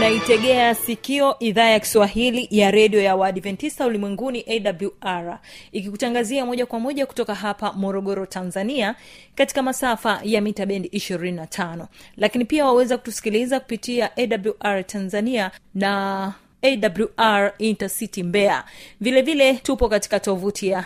unaitegea 0.00 0.74
sikio 0.74 1.38
idhaa 1.38 1.68
ya 1.68 1.80
kiswahili 1.80 2.48
ya 2.50 2.70
redio 2.70 3.00
ya 3.00 3.16
waadventista 3.16 3.86
ulimwenguni 3.86 4.44
awr 4.48 5.38
ikikutangazia 5.72 6.46
moja 6.46 6.66
kwa 6.66 6.80
moja 6.80 7.06
kutoka 7.06 7.34
hapa 7.34 7.72
morogoro 7.72 8.26
tanzania 8.26 8.94
katika 9.34 9.62
masafa 9.62 10.20
ya 10.24 10.40
mita 10.40 10.66
bendi 10.66 10.88
25 10.88 11.86
lakini 12.16 12.44
pia 12.44 12.64
waweza 12.64 12.98
kutusikiliza 12.98 13.60
kupitia 13.60 14.10
awr 14.16 14.86
tanzania 14.86 15.50
na 15.74 16.32
awr 16.62 17.52
intercity 17.58 18.22
mbeya. 18.22 18.64
Vilevile 19.00 19.50
vile 19.52 19.60
tupo 19.62 19.88
katika 19.88 20.20
tovuti 20.20 20.68
ya 20.68 20.84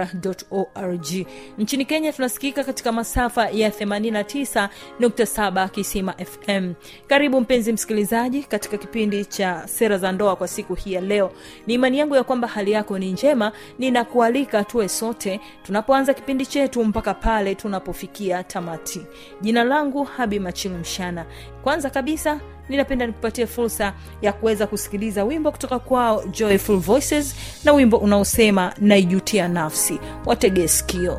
www.awr.org 0.00 1.26
nchini 1.58 1.84
kenya 1.84 2.12
tunasikika 2.12 2.64
katika 2.64 2.92
masafa 2.92 3.48
ya 3.50 3.68
89.7 3.70 5.68
kisima 5.68 6.12
fm 6.12 6.72
karibu 7.06 7.40
mpenzi 7.40 7.72
msikilizaji 7.72 8.42
katika 8.42 8.76
kipindi 8.78 9.24
cha 9.24 9.68
sera 9.68 9.98
za 9.98 10.12
ndoa 10.12 10.36
kwa 10.36 10.48
siku 10.48 10.74
hii 10.74 10.92
ya 10.92 11.00
leo. 11.00 11.32
Ni 11.66 11.74
imani 11.74 11.98
yangu 11.98 12.14
ya 12.14 12.24
kwamba 12.24 12.48
hali 12.48 12.72
yako 12.72 12.98
ni 12.98 13.12
njema. 13.12 13.52
Ninakualika 13.78 14.64
tuwe 14.64 14.88
sote 14.88 15.40
tunapoanza 15.62 16.14
kipindi 16.14 16.46
chetu 16.46 16.84
mpaka 16.84 17.14
pale 17.14 17.54
tunapofikia 17.54 18.42
tamati. 18.44 19.00
Jina 19.40 19.64
langu 19.64 20.04
habi 20.04 20.38
machilu 20.38 20.74
mshana. 20.78 21.26
Kwanza 21.62 21.90
kabisa 21.90 22.40
ninapenda 22.70 23.06
nikupatie 23.06 23.46
fursa 23.46 23.92
ya 24.22 24.32
kuweza 24.32 24.66
kusikiliza 24.66 25.24
wimbo 25.24 25.50
kutoka 25.52 25.78
kwao 25.78 26.24
joyful 26.24 26.76
voices 26.76 27.34
na 27.64 27.72
wimbo 27.72 27.96
unaosema 27.96 28.72
naijutia 28.78 29.48
nafsi. 29.48 29.98
Wategee 30.26 30.66
sikio 30.68 31.18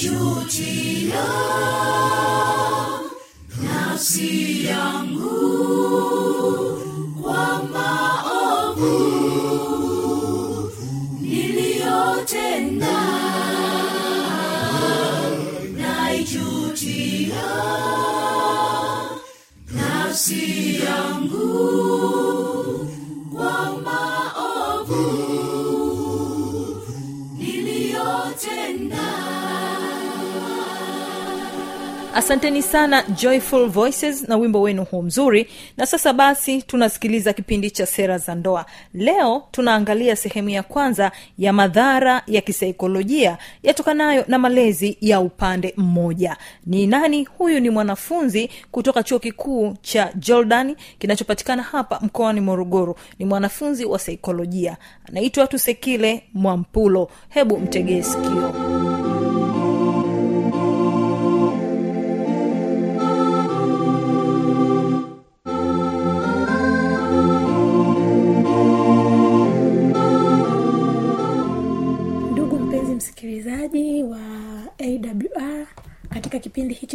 Najutia 0.00 1.26
nafsi 3.62 4.68
asanteni 32.20 32.62
sana 32.62 33.02
joyful 33.02 33.66
voices 33.68 34.28
na 34.28 34.36
wimbo 34.36 34.60
wenu 34.62 34.84
huu 34.84 35.02
mzuri. 35.02 35.46
Na 35.76 35.86
sasa 35.86 36.12
basi 36.12 36.62
tunasikiliza 36.62 37.32
kipindi 37.32 37.70
cha 37.70 37.86
sera 37.86 38.18
za 38.18 38.34
ndoa. 38.34 38.66
Leo 38.94 39.42
tunaangalia 39.50 40.16
sehemu 40.16 40.48
ya 40.48 40.62
kwanza 40.62 41.12
ya 41.38 41.52
madhara 41.52 42.22
ya 42.26 42.40
kisaikolojia 42.40 43.38
yatokanayo 43.62 44.24
na 44.28 44.38
malezi 44.38 44.96
ya 45.00 45.20
upande 45.20 45.74
mmoja. 45.76 46.36
Ni 46.66 46.86
nani? 46.86 47.24
Huyu 47.38 47.60
ni 47.60 47.70
mwanafunzi 47.70 48.50
kutoka 48.70 49.02
chuo 49.02 49.18
kikuu 49.18 49.74
cha 49.82 50.12
jordan 50.14 50.76
kinachopatikana 50.98 51.62
hapa 51.62 51.98
mkoani 52.02 52.40
morogoro. 52.40 52.96
Ni 53.18 53.24
mwanafunzi 53.26 53.84
wa 53.84 53.98
saikolojia. 53.98 54.76
Anaitwa 55.08 55.46
tusekile 55.46 56.22
mwampulo. 56.34 57.10
Hebu 57.28 57.58
mtegee 57.58 58.02
sikio 58.02 58.52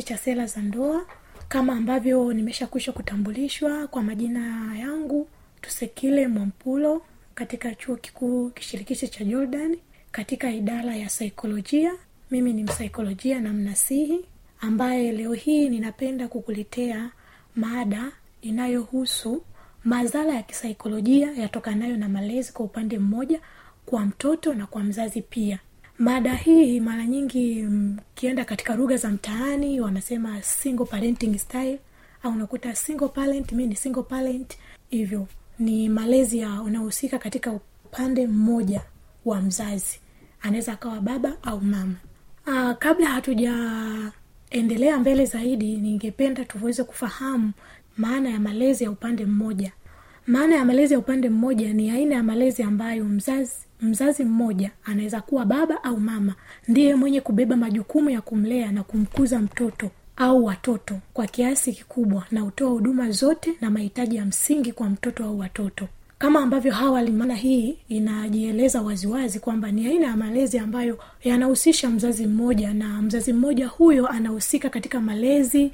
cha 0.05 0.17
sera 0.17 0.45
za 0.45 0.61
ndoa. 0.61 1.05
Kama 1.47 1.73
ambavyo 1.73 2.33
nimeshakwisha 2.33 2.91
kutambulishwa 2.91 3.87
kwa 3.87 4.03
majina 4.03 4.75
yangu 4.79 5.27
tusekile 5.61 6.27
mwampulo 6.27 7.01
katika 7.35 7.75
chuo 7.75 7.95
kikuu 7.95 8.49
kishirikishi 8.49 9.07
cha 9.07 9.23
jordan 9.23 9.77
katika 10.11 10.51
idara 10.51 10.95
ya 10.95 11.09
saikolojia. 11.09 11.91
Mimi 12.31 12.53
ni 12.53 12.63
msaikolojia 12.63 13.39
na 13.41 13.53
mnasihi 13.53 14.25
ambaye 14.61 15.11
leo 15.11 15.33
hii 15.33 15.69
ninapenda 15.69 16.27
kukuletea 16.27 17.09
mada 17.55 18.11
inayohusu 18.41 19.43
madhara 19.83 20.33
ya 20.33 20.43
kisaikolojia 20.43 21.31
yatokanayo 21.33 21.97
na 21.97 22.09
malezi 22.09 22.53
kwa 22.53 22.65
upande 22.65 22.99
mmoja 22.99 23.39
kwa 23.85 24.05
mtoto 24.05 24.53
na 24.53 24.65
kwa 24.67 24.83
mzazi 24.83 25.21
pia 25.21 25.59
mada 25.99 26.33
hii 26.33 26.79
mara 26.79 27.05
nyingi 27.05 27.61
mkienda 27.63 28.45
katika 28.45 28.75
lugha 28.75 28.97
za 28.97 29.09
mtaani 29.09 29.81
wanasema 29.81 30.41
single 30.41 30.85
parenting 30.85 31.37
style 31.39 31.79
au 32.23 32.31
unakuta 32.31 32.75
single 32.75 33.07
parent 33.07 33.51
mi 33.51 33.67
ni 33.67 33.75
single 33.75 34.03
parent. 34.03 34.57
Hivyo 34.89 35.27
ni 35.59 35.89
malezi 35.89 36.39
ya 36.39 36.61
unaohusika 36.61 37.19
katika 37.19 37.51
upande 37.85 38.27
mmoja 38.27 38.81
wa 39.25 39.41
mzazi. 39.41 39.99
Anaweza 40.41 40.73
akawa 40.73 41.01
baba 41.01 41.33
au 41.43 41.61
mama. 41.61 41.95
Aa, 42.47 42.73
kabla 42.73 43.07
hatujaendelea 43.07 44.99
mbele 44.99 45.25
zaidi 45.25 45.77
ningependa 45.77 46.45
tuweze 46.45 46.83
kufahamu 46.83 47.51
maana 47.97 48.29
ya 48.29 48.39
malezi 48.39 48.83
ya 48.83 48.91
upande 48.91 49.25
mmoja 49.25 49.71
maana 50.27 50.55
ya 50.55 50.65
malezi 50.65 50.93
ya 50.93 50.99
upande 50.99 51.29
mmoja 51.29 51.73
ni 51.73 51.89
aina 51.91 52.15
ya 52.15 52.23
malezi 52.23 52.63
ambayo 52.63 53.05
mzazi 53.05 53.53
mzazi 53.81 54.23
mmoja 54.23 54.71
anaweza 54.85 55.21
kuwa 55.21 55.45
baba 55.45 55.83
au 55.83 55.99
mama. 55.99 56.35
Ndiye 56.67 56.95
mwenye 56.95 57.21
kubeba 57.21 57.55
majukumu 57.55 58.09
ya 58.09 58.21
kumlea 58.21 58.71
na 58.71 58.83
kumkuza 58.83 59.39
mtoto 59.39 59.89
au 60.17 60.45
watoto 60.45 60.97
kwa 61.13 61.27
kiasi 61.27 61.73
kikubwa 61.73 62.25
na 62.31 62.41
hutoa 62.41 62.69
huduma 62.69 63.11
zote 63.11 63.53
na 63.61 63.69
mahitaji 63.71 64.15
ya 64.15 64.25
msingi 64.25 64.71
kwa 64.71 64.89
mtoto 64.89 65.23
au 65.25 65.39
watoto. 65.39 65.87
Kama 66.17 66.39
ambavyo 66.39 66.75
awali 66.75 67.11
maana 67.11 67.35
hii 67.35 67.77
inajieleza 67.89 68.81
waziwazi 68.81 69.39
kwamba 69.39 69.71
ni 69.71 69.87
aina 69.87 70.07
ya 70.07 70.17
malezi 70.17 70.59
ambayo 70.59 70.99
yanahusisha 71.23 71.89
mzazi 71.89 72.27
mmoja 72.27 72.73
na 72.73 73.01
mzazi 73.01 73.33
mmoja 73.33 73.67
huyo 73.67 74.07
anahusika 74.07 74.69
katika 74.69 75.01
malezi 75.01 75.71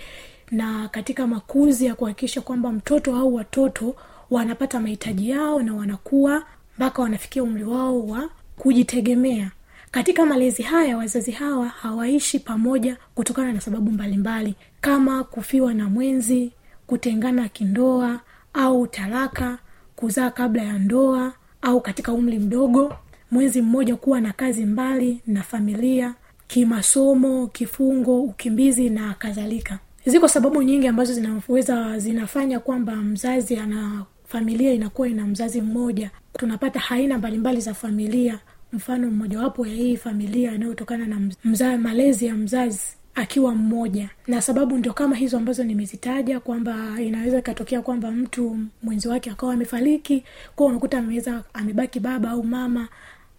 na 0.51 0.87
katika 0.87 1.27
makuzi 1.27 1.85
ya 1.85 1.95
kuhakikisha 1.95 2.41
kwamba 2.41 2.71
mtoto 2.71 3.15
au 3.15 3.35
watoto 3.35 3.95
wanapata 4.31 4.79
mahitaji 4.79 5.29
yao 5.29 5.61
na 5.61 5.73
wanakuwa 5.73 6.43
mpaka 6.77 7.01
wanafikia 7.01 7.43
umri 7.43 7.63
wao 7.63 8.07
wa 8.07 8.29
kujitegemea. 8.57 9.51
Katika 9.91 10.25
malezi 10.25 10.63
haya 10.63 10.97
wazazi 10.97 11.31
hawa 11.31 11.67
hawaishi 11.67 12.39
pamoja 12.39 12.97
kutokana 13.15 13.53
na 13.53 13.61
sababu 13.61 13.91
mbalimbali 13.91 14.49
mbali, 14.49 14.55
kama 14.81 15.23
kufiwa 15.23 15.73
na 15.73 15.89
mwenzi 15.89 16.51
kutengana 16.87 17.49
kindoa 17.49 18.19
au 18.53 18.87
talaka 18.87 19.57
kuzaa 19.95 20.29
kabla 20.29 20.63
ya 20.63 20.79
ndoa 20.79 21.33
au 21.61 21.81
katika 21.81 22.13
umri 22.13 22.39
mdogo 22.39 22.93
mwenzi 23.31 23.61
mmoja 23.61 23.95
kuwa 23.95 24.21
na 24.21 24.33
kazi 24.33 24.65
mbali 24.65 25.21
na 25.27 25.43
familia 25.43 26.13
kimasomo 26.47 27.47
kifungo 27.47 28.21
ukimbizi 28.21 28.89
na 28.89 29.13
kadhalika. 29.13 29.79
Ziko 30.05 30.27
sababu 30.27 30.63
nyingi 30.63 30.87
ambazo 30.87 31.13
zinaweza 31.13 31.99
zinafanya 31.99 32.59
kwamba 32.59 32.95
mzazi 32.95 33.55
ana 33.57 34.05
familia 34.31 34.73
inakuwa 34.73 35.07
ina 35.07 35.25
mzazi 35.27 35.61
mmoja 35.61 36.11
tunapata 36.33 36.81
aina 36.89 37.17
mbalimbali 37.17 37.61
za 37.61 37.73
familia. 37.73 38.39
Mfano 38.73 39.11
mmojawapo 39.11 39.67
ya 39.67 39.73
hii 39.75 39.97
familia 39.97 40.53
inayotokana 40.55 41.05
na 41.05 41.21
mza, 41.43 41.77
malezi 41.77 42.25
ya 42.25 42.35
mzazi 42.35 42.81
akiwa 43.15 43.55
mmoja. 43.55 44.09
Na 44.27 44.41
sababu 44.41 44.77
ndio 44.77 44.93
kama 44.93 45.15
hizo 45.15 45.37
ambazo 45.37 45.63
nimezitaja 45.63 46.39
kwamba 46.39 47.01
inaweza 47.01 47.39
ikatokea 47.39 47.81
kwamba 47.81 48.11
mtu 48.11 48.57
mwenzi 48.83 49.07
wake 49.07 49.29
akawa 49.31 49.53
amefariki 49.53 50.23
kwao 50.55 50.69
unakuta 50.69 50.97
ameweza 50.97 51.43
amebaki 51.53 51.99
baba 51.99 52.29
au 52.29 52.43
mama. 52.43 52.87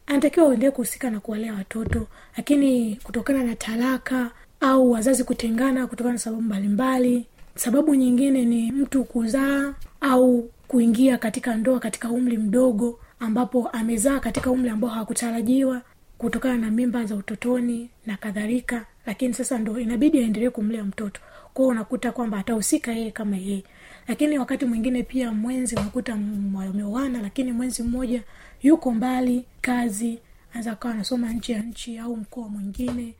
Anatakiwa 0.07 0.47
uendelee 0.47 0.71
kuhusika 0.71 1.11
na 1.11 1.21
kuwalea 1.21 1.55
watoto. 1.55 2.07
Lakini 2.37 2.97
kutokana 3.03 3.45
na 3.45 3.55
talaka 3.57 4.31
au 4.61 4.91
wazazi 4.91 5.25
kutengana 5.25 5.87
kutokana 5.87 6.13
na 6.13 6.19
sababu 6.19 6.43
mbalimbali 6.43 7.27
sababu 7.55 7.95
nyingine 7.95 8.45
ni 8.45 8.73
mtu 8.73 9.05
kuzaa 9.05 9.75
au 10.01 10.51
kuingia 10.73 11.19
katika 11.19 11.57
ndoa 11.57 11.81
katika 11.81 12.11
umri 12.11 12.39
mdogo 12.39 13.01
ambapo 13.21 13.69
amezaa 13.69 14.21
katika 14.21 14.51
umri 14.51 14.71
ambao 14.71 14.91
hakutarajiwa 14.91 15.83
kutokana 16.19 16.57
na 16.59 16.71
mimba 16.71 17.05
za 17.05 17.15
utotoni 17.17 17.91
na 18.07 18.17
kadhalika 18.17 18.87
lakini 19.07 19.35
sasa 19.35 19.59
ndo 19.59 19.79
inabidi 19.81 20.19
aendelee 20.19 20.51
kumlea 20.51 20.85
mtoto. 20.85 21.21
Kwao 21.55 21.69
unakuta 21.69 22.13
kwamba 22.13 22.39
atahusika 22.39 22.93
yeye 22.93 23.11
kama 23.11 23.37
yeye. 23.37 23.65
Lakini 24.09 24.39
wakati 24.39 24.65
mwingine 24.65 25.03
pia 25.03 25.33
mwenzi 25.33 25.77
unakuta 25.77 26.13
wameoana 26.55 27.23
lakini 27.23 27.53
mwenzi 27.53 27.83
mmoja 27.83 28.23
yuko 28.63 28.91
mbali 28.93 29.45
kazi 29.61 30.19
anaweza 30.51 30.75
kawa 30.75 30.95
anasoma 30.95 31.33
nchi 31.33 31.53
ya 31.53 31.63
nchi 31.63 31.99
au 31.99 32.17
mkoa 32.17 32.49
mwingine 32.49 33.15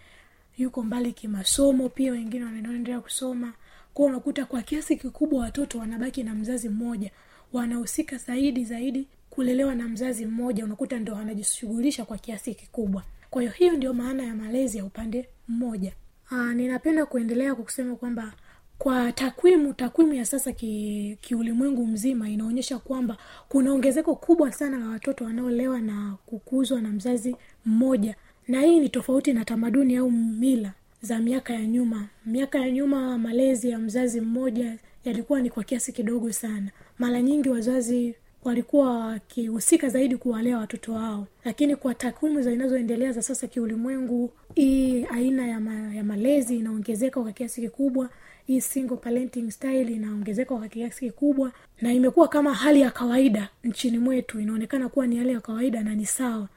yuko 0.59 0.83
mbali 0.83 1.13
kimasomo 1.13 1.89
pia 1.89 2.13
wengine 2.13 2.45
wanaendelea 2.45 3.01
kusoma. 3.01 3.53
Kwao 3.95 4.09
unakuta 4.09 4.45
kwa 4.45 4.63
kiasi 4.63 4.97
kikubwa 4.97 5.41
watoto 5.41 5.79
wanabaki 5.79 6.23
na 6.23 6.35
mzazi 6.35 6.69
mmoja 6.69 7.11
wanahusika 7.53 8.17
zaidi 8.17 8.65
zaidi 8.65 9.07
kulelewa 9.31 9.75
na 9.75 9.89
mzazi 9.89 10.27
mmoja 10.27 10.65
unakuta 10.65 10.99
ndo 10.99 11.17
anajishughulisha 11.17 12.05
kwa 12.05 12.19
kiasi 12.19 12.55
kikubwa. 12.55 13.03
Kwa 13.31 13.43
hiyo 13.43 13.53
hiyo 13.55 13.73
ndio 13.73 13.95
maana 13.95 14.23
ya 14.23 14.35
malezi 14.35 14.79
ya 14.79 14.85
upande 14.85 15.29
mmoja. 15.49 15.93
Aa, 16.33 16.55
ninapenda 16.55 17.07
kuendelea 17.07 17.55
kwa 17.55 17.65
kusema 17.65 17.97
kwamba 17.97 18.33
kwa 18.79 19.13
takwimu 19.13 19.75
takwimu 19.75 20.15
ya 20.15 20.25
sasa 20.25 20.53
ki, 20.53 21.19
kiulimwengu 21.21 21.87
mzima 21.87 22.29
inaonyesha 22.31 22.79
kwamba 22.79 23.17
kuna 23.49 23.73
ongezeko 23.73 24.15
kubwa 24.15 24.53
sana 24.53 24.79
la 24.79 24.89
watoto 24.89 25.25
wanaolewa 25.25 25.81
na 25.81 26.17
kukuzwa 26.27 26.81
na 26.81 26.89
mzazi 26.89 27.37
mmoja. 27.67 28.15
Na 28.49 28.61
hii 28.61 28.81
ni 28.81 28.89
tofauti 28.89 29.33
na 29.33 29.45
tamaduni 29.45 29.97
au 29.97 30.11
mila 30.11 30.73
za 31.03 31.19
miaka 31.19 31.55
ya 31.55 31.67
nyuma. 31.67 32.09
Miaka 32.27 32.59
ya 32.59 32.71
nyuma 32.71 33.19
malezi 33.19 33.71
ya 33.71 33.79
mzazi 33.79 34.21
mmoja 34.21 34.79
yalikuwa 35.05 35.41
ni 35.41 35.51
kwa 35.51 35.65
kiasi 35.65 35.93
kidogo 35.93 36.33
sana. 36.33 36.71
Mara 36.99 37.23
nyingi 37.23 37.49
wazazi 37.49 38.15
walikuwa 38.45 38.99
wakihusika 39.07 39.89
zaidi 39.89 40.17
kuwalea 40.17 40.59
watoto 40.59 40.93
wao. 40.93 41.27
Lakini 41.45 41.77
kwa 41.77 41.95
takwimu 41.95 42.43
zinazoendelea 42.43 43.13
za 43.13 43.23
sasa 43.23 43.47
kiulimwengu 43.47 44.31
hii 44.55 45.05
aina 45.05 45.47
ya, 45.47 45.61
ma, 45.61 45.95
ya 45.95 46.05
malezi 46.05 46.57
inaongezeka 46.59 47.23
kwa 47.23 47.33
kiasi 47.33 47.61
kikubwa. 47.61 48.09
Hii 48.47 48.61
single 48.61 48.97
parenting 48.97 49.51
style 49.51 49.89
inaongezeka 49.93 50.57
kwa 50.57 50.69
kiasi 50.69 51.01
kikubwa. 51.07 51.53
Na 51.81 51.93
imekuwa 51.93 52.29
kama 52.29 52.55
hali 52.55 52.81
ya 52.81 52.91
kawaida 52.91 53.49
nchini 53.65 53.99
mwetu. 53.99 54.41
Inaonekana 54.41 54.89
kuwa 54.89 55.07
ni 55.07 55.17
hali 55.17 55.33
ya 55.33 55.41
kawaida 55.41 55.83
na 55.83 55.95
ni 55.95 56.07
sawa 56.07 56.49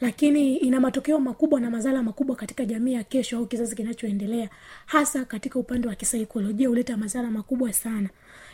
lakini 0.00 0.56
ina 0.56 0.80
matokeo 0.80 1.20
makubwa 1.20 1.60
na 1.60 1.70
madhara 1.70 2.02
makubwa 2.02 2.36
katika 2.36 2.64
jamii 2.64 2.92
ya 2.92 3.04
kesho 3.04 3.38
au 3.38 3.46
kizazi 3.46 3.76
kinachoendelea 3.76 4.50
hasa 4.86 5.24
katika 5.24 5.58
upande 5.58 5.88
wa 5.88 5.94
kisaikolojia 5.94 6.68
huleta 6.68 6.96
madhara 6.96 7.30
makubwa 7.30 7.72
sana. 7.72 8.08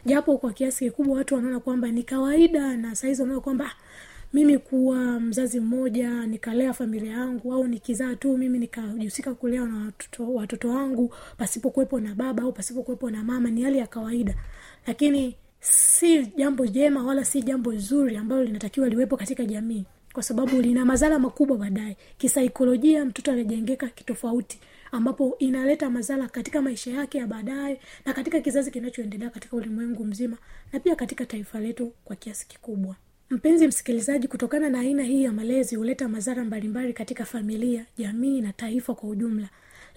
Japo 0.06 0.38
kwa 0.38 0.52
kiasi 0.52 0.84
kikubwa 0.84 1.16
watu 1.18 1.34
wanaona 1.34 1.60
kwamba 1.60 1.88
ni 1.90 2.02
kawaida 2.02 2.76
na 2.76 2.94
sahizi 2.94 3.22
wanaona 3.22 3.40
kwamba 3.40 3.64
"Ah, 3.64 3.74
mimi 4.32 4.58
kuwa 4.58 5.20
mzazi 5.20 5.60
mmoja 5.60 6.26
nikalea 6.26 6.72
familia 6.72 7.12
yangu 7.12 7.52
au 7.54 7.66
nikizaa 7.68 8.14
tu 8.14 8.36
mimi 8.38 8.58
nikajihusika 8.58 9.34
kulea 9.34 9.64
na 9.64 9.84
watoto, 9.84 10.34
watoto 10.34 10.68
wangu 10.70 11.14
pasipokuwepo 11.38 12.00
na 12.00 12.14
baba 12.14 12.42
au 12.42 12.52
pasipokuwepo 12.52 13.10
na 13.10 13.24
mama 13.24 13.50
ni 13.50 13.62
hali 13.62 13.78
ya 13.78 13.86
kawaida. 13.86 14.34
Lakini 14.86 15.36
si 15.60 16.26
jambo 16.26 16.66
jema 16.66 17.02
wala 17.02 17.24
si 17.24 17.42
jambo 17.42 17.76
zuri 17.76 18.16
ambalo 18.16 18.44
linatakiwa 18.44 18.88
liwepo 18.88 19.16
katika 19.16 19.44
jamii 19.44 19.84
kwa 20.12 20.22
sababu 20.22 20.60
lina 20.62 20.84
madhara 20.84 21.18
makubwa 21.18 21.56
baadaye. 21.58 21.96
Kisaikolojia 22.18 23.04
mtoto 23.04 23.32
anajengeka 23.32 23.88
kitofauti 23.88 24.60
ambapo 24.92 25.36
inaleta 25.38 25.90
madhara 25.90 26.28
katika 26.28 26.62
maisha 26.62 26.90
yake 26.90 27.18
ya 27.18 27.26
baadaye 27.26 27.80
na 28.06 28.12
katika 28.12 28.40
kizazi 28.40 28.70
kinachoendelea 28.70 29.30
katika 29.30 29.56
ulimwengu 29.56 30.04
mzima 30.04 30.36
na 30.72 30.80
pia 30.80 30.96
katika 30.96 31.26
taifa 31.26 31.60
letu 31.60 31.92
kwa 32.04 32.16
kiasi 32.16 32.48
kikubwa. 32.48 32.96
Mpenzi 33.30 33.66
msikilizaji 33.66 34.28
kutokana 34.28 34.68
na 34.68 34.80
aina 34.80 35.02
hii 35.02 35.24
ya 35.24 35.32
malezi 35.32 35.76
huleta 35.76 36.08
madhara 36.08 36.44
mbalimbali 36.44 36.92
katika 36.92 37.24
familia 37.24 37.86
jamii 37.98 38.40
na 38.40 38.52
taifa 38.52 38.94
kwa 38.94 39.08
ujumla 39.10 39.48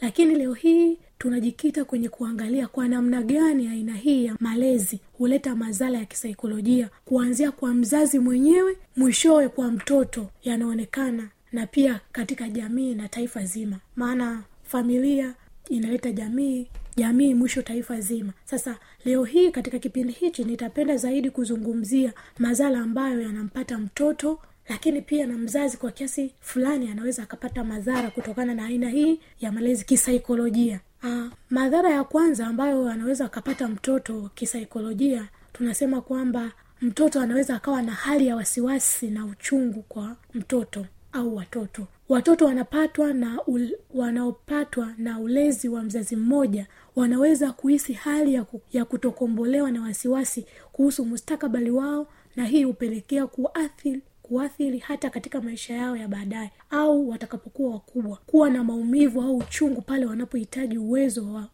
lakini 0.01 0.35
leo 0.35 0.53
hii 0.53 0.97
tunajikita 1.17 1.85
kwenye 1.85 2.09
kuangalia 2.09 2.67
kwa 2.67 2.88
namna 2.88 3.21
gani 3.21 3.67
aina 3.67 3.93
hii 3.95 4.25
ya 4.25 4.35
malezi 4.39 5.00
huleta 5.17 5.55
madhara 5.55 5.97
ya 6.00 6.05
kisaikolojia. 6.05 6.89
Kuanzia 7.05 7.51
kwa 7.51 7.73
mzazi 7.73 8.19
mwenyewe 8.19 8.77
mwishowe 8.97 9.50
kwa 9.50 9.71
mtoto 9.71 10.29
yanaonekana 10.43 11.29
na 11.51 11.67
pia 11.67 12.00
katika 12.12 12.50
jamii 12.50 12.95
na 12.95 13.07
taifa 13.07 13.43
zima. 13.45 13.77
Maana 13.95 14.43
familia 14.63 15.33
inaleta 15.69 16.12
jamii 16.12 16.67
jamii 16.95 17.33
mwisho 17.33 17.62
taifa 17.62 18.00
zima. 18.01 18.33
Sasa 18.45 18.77
leo 19.05 19.23
hii 19.23 19.51
katika 19.51 19.79
kipindi 19.79 20.13
hichi 20.13 20.43
nitapenda 20.43 20.97
zaidi 20.97 21.29
kuzungumzia 21.29 22.13
madhara 22.39 22.79
ambayo 22.79 23.21
yanampata 23.21 23.77
mtoto 23.77 24.39
lakini 24.70 25.01
pia 25.01 25.27
na 25.27 25.38
mzazi 25.38 25.77
kwa 25.77 25.91
kiasi 25.91 26.34
fulani 26.39 26.88
anaweza 26.91 27.24
akapata 27.24 27.63
madhara 27.63 28.12
kutokana 28.12 28.53
na 28.53 28.65
aina 28.65 28.89
hii 28.89 29.20
ya 29.39 29.51
malezi 29.51 29.86
kisaikolojia. 29.86 30.79
Uh, 31.03 31.25
madhara 31.50 31.89
ya 31.89 32.03
kwanza 32.03 32.48
ambayo 32.48 32.89
anaweza 32.89 33.25
akapata 33.25 33.67
mtoto 33.67 34.29
kisaikolojia 34.36 35.27
tunasema 35.53 36.01
kwamba 36.01 36.51
mtoto 36.82 37.20
anaweza 37.22 37.55
akawa 37.55 37.82
na 37.82 37.91
hali 37.91 38.27
ya 38.27 38.36
wasiwasi 38.36 39.08
na 39.08 39.25
uchungu 39.25 39.82
kwa 39.82 40.15
mtoto 40.34 40.86
au 41.12 41.36
watoto. 41.36 41.88
Watoto 42.10 42.46
wanapatwa 42.46 43.13
na 43.13 43.43
ul, 43.48 43.70
wanaopatwa 43.93 44.93
na 44.98 45.20
ulezi 45.20 45.70
wa 45.70 45.84
mzazi 45.84 46.15
mmoja 46.15 46.67
wanaweza 46.96 47.51
kuhisi 47.51 47.93
hali 47.93 48.34
ya, 48.34 48.43
ku, 48.43 48.62
ya 48.74 48.86
kutokombolewa 48.86 49.72
na 49.72 49.82
wasiwasi 49.82 50.46
kuhusu 50.72 51.05
mustakabali 51.05 51.72
wao 51.72 52.08
na 52.36 52.46
hii 52.46 52.63
hupelekea 52.63 53.27
kuathiri 53.27 54.01
kuathiri 54.24 54.80
hata 54.80 55.10
katika 55.10 55.42
maisha 55.42 55.74
yao 55.74 55.98
ya 55.98 56.08
baadaye 56.08 56.51
au 56.70 57.10
watakapokuwa 57.10 57.72
wakubwa. 57.74 58.18
Kuwa 58.25 58.50
na 58.50 58.63
maumivu 58.63 59.22
au 59.22 59.38
uchungu 59.38 59.82
pale 59.82 60.06
wanapohitaji 60.06 60.77
uwezo 60.77 61.34
wa 61.34 61.48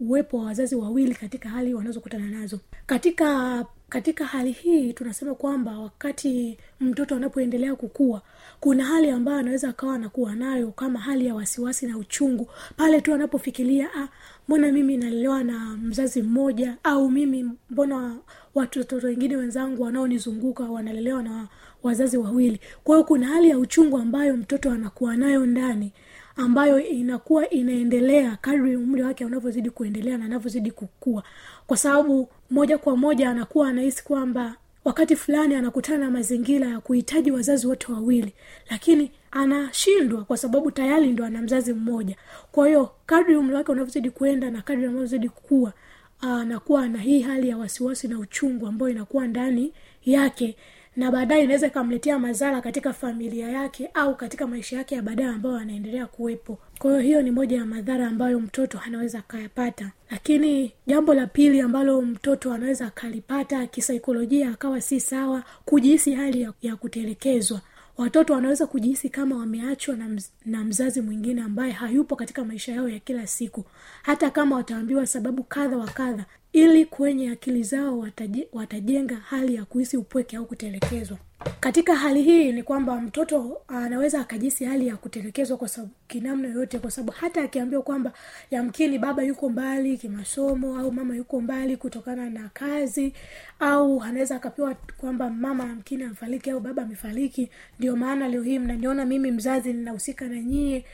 uwepo 0.00 0.38
wa 0.38 0.44
wazazi 0.44 0.74
wawili 0.76 1.14
katika 1.14 1.48
hali 1.48 1.74
wanazokutana 1.74 2.26
nazo. 2.26 2.60
Katika 2.86 3.64
katika 3.88 4.24
hali 4.24 4.52
hii 4.52 4.92
tunasema 4.92 5.34
kwamba 5.34 5.78
wakati 5.78 6.58
mtoto 6.80 7.16
anapoendelea 7.16 7.74
kukua 7.76 8.22
kuna 8.60 8.84
hali 8.84 9.10
ambayo 9.10 9.38
anaweza 9.38 9.68
akawa 9.68 9.94
anakuwa 9.94 10.34
nayo 10.34 10.70
kama 10.72 11.00
hali 11.00 11.26
ya 11.26 11.34
wasiwasi 11.34 11.86
na 11.86 11.98
uchungu. 11.98 12.48
Pale 12.76 13.00
tu 13.00 13.14
anapofikiria 13.14 13.88
ah, 13.94 14.08
mbona 14.48 14.72
mimi 14.72 14.96
nalelewa 14.96 15.44
na 15.44 15.58
mzazi 15.76 16.22
mmoja? 16.22 16.76
Au 16.84 17.10
mimi 17.10 17.50
mbona 17.70 18.16
watoto 18.54 18.96
wengine 19.06 19.36
wenzangu 19.36 19.82
wanaonizunguka 19.82 20.64
wanalelewa 20.64 21.22
na 21.22 21.48
wazazi 21.84 22.16
wawili. 22.16 22.60
Kwa 22.84 22.96
hiyo 22.96 23.06
kuna 23.06 23.26
hali 23.26 23.50
ya 23.50 23.58
uchungu 23.58 23.98
ambayo 23.98 24.36
mtoto 24.36 24.70
anakuwa 24.70 25.16
nayo 25.16 25.46
ndani 25.46 25.92
ambayo 26.36 26.80
inakuwa 26.80 27.50
inaendelea 27.50 28.36
kadri 28.40 28.76
umri 28.76 29.02
wake 29.02 29.24
unavyozidi 29.24 29.70
kuendelea 29.70 30.18
na 30.18 30.24
anavyozidi 30.24 30.70
kukua. 30.70 31.22
Kwa 31.66 31.76
sababu 31.76 32.28
moja 32.50 32.78
kwa 32.78 32.96
moja 32.96 33.30
anakuwa 33.30 33.68
anahisi 33.68 34.04
kwamba 34.04 34.54
wakati 34.84 35.16
fulani 35.16 35.54
anakutana 35.54 35.98
na 35.98 36.10
mazingira 36.10 36.66
ya 36.68 36.80
kuhitaji 36.80 37.30
wazazi 37.30 37.66
wote 37.66 37.92
wawili 37.92 38.32
lakini 38.70 39.10
anashindwa 39.30 40.24
kwa 40.24 40.36
sababu 40.36 40.70
tayari 40.70 41.12
ndo 41.12 41.24
ana 41.24 41.42
mzazi 41.42 41.72
mmoja. 41.72 42.16
Kwa 42.52 42.66
hiyo 42.66 42.90
kadri 43.06 43.36
umri 43.36 43.54
wake 43.54 43.72
unavyozidi 43.72 44.10
kuenda 44.10 44.50
na 44.50 44.62
kadri 44.62 44.84
anavyozidi 44.84 45.28
kukua 45.28 45.72
anakuwa 46.20 46.88
na 46.88 46.98
hii 46.98 47.20
hali 47.20 47.48
ya 47.48 47.56
wasiwasi 47.56 48.08
na 48.08 48.18
uchungu 48.18 48.66
ambayo 48.66 48.90
inakuwa 48.92 49.26
ndani 49.26 49.72
yake 50.04 50.56
na 50.96 51.10
baadaye 51.10 51.44
inaweza 51.44 51.66
ikamletea 51.66 52.18
madhara 52.18 52.60
katika 52.60 52.92
familia 52.92 53.48
yake 53.48 53.90
au 53.94 54.16
katika 54.16 54.46
maisha 54.46 54.76
yake 54.76 54.94
ya 54.94 55.02
baadaye 55.02 55.28
ambayo 55.28 55.56
anaendelea 55.56 56.06
kuwepo. 56.06 56.58
Kwa 56.78 56.90
hiyo 56.90 57.02
hiyo 57.02 57.22
ni 57.22 57.30
moja 57.30 57.56
ya 57.56 57.64
madhara 57.66 58.06
ambayo 58.06 58.40
mtoto 58.40 58.80
anaweza 58.86 59.18
akayapata. 59.18 59.90
Lakini 60.10 60.72
jambo 60.86 61.14
la 61.14 61.26
pili 61.26 61.60
ambalo 61.60 62.02
mtoto 62.02 62.52
anaweza 62.52 62.86
akalipata 62.86 63.66
kisaikolojia 63.66 64.50
akawa 64.50 64.80
si 64.80 65.00
sawa 65.00 65.42
kujihisi 65.64 66.14
hali 66.14 66.40
ya, 66.42 66.52
ya 66.62 66.76
kutelekezwa. 66.76 67.60
Watoto 67.96 68.32
wanaweza 68.32 68.66
kujihisi 68.66 69.08
kama 69.08 69.36
wameachwa 69.36 69.96
na, 69.96 70.08
mz, 70.08 70.24
na 70.46 70.64
mzazi 70.64 71.00
mwingine 71.00 71.42
ambaye 71.42 71.72
hayupo 71.72 72.16
katika 72.16 72.44
maisha 72.44 72.72
yao 72.72 72.88
ya 72.88 72.98
kila 72.98 73.26
siku. 73.26 73.64
Hata 74.02 74.30
kama 74.30 74.56
wataambiwa 74.56 75.06
sababu 75.06 75.42
kadha 75.42 75.76
wa 75.76 75.86
kadha 75.86 76.24
ili 76.54 76.84
kwenye 76.84 77.30
akili 77.30 77.62
zao 77.62 77.98
wataje, 77.98 78.48
watajenga 78.52 79.14
hali 79.16 79.54
ya 79.54 79.64
kuhisi 79.64 79.96
upweke 79.96 80.36
au 80.36 80.46
kutelekezwa. 80.46 81.18
Katika 81.60 81.94
hali 81.96 82.22
hii 82.22 82.52
ni 82.52 82.62
kwamba 82.62 83.00
mtoto 83.00 83.60
anaweza 83.68 84.20
akajisi 84.20 84.64
hali 84.64 84.86
ya 84.86 84.96
kutelekezwa 84.96 85.56
kwa 85.56 85.68
sababu 85.68 85.92
kinamna 86.08 86.48
yoyote 86.48 86.78
kwa 86.78 86.90
sababu 86.90 87.12
hata 87.20 87.42
akiambiwa 87.42 87.82
kwamba 87.82 88.12
yamkini 88.50 88.98
baba 88.98 89.22
yuko 89.22 89.48
mbali 89.48 89.98
kimasomo 89.98 90.78
au 90.78 90.92
mama 90.92 91.16
yuko 91.16 91.40
mbali 91.40 91.76
kutokana 91.76 92.30
na 92.30 92.50
kazi 92.54 93.12
au 93.60 94.02
anaweza 94.02 94.36
akapewa 94.36 94.74
kwamba 94.98 95.30
mama 95.30 95.64
yamkini 95.64 96.02
amefariki 96.02 96.50
au 96.50 96.60
baba 96.60 96.82
amefariki 96.82 97.50
ndio 97.78 97.96
maana 97.96 98.28
leo 98.28 98.42
hii 98.42 98.58
mnaniona 98.58 99.04
mimi 99.04 99.30
mzazi 99.30 99.72
ninahusika 99.72 100.28
na 100.28 100.40
nyie 100.40 100.84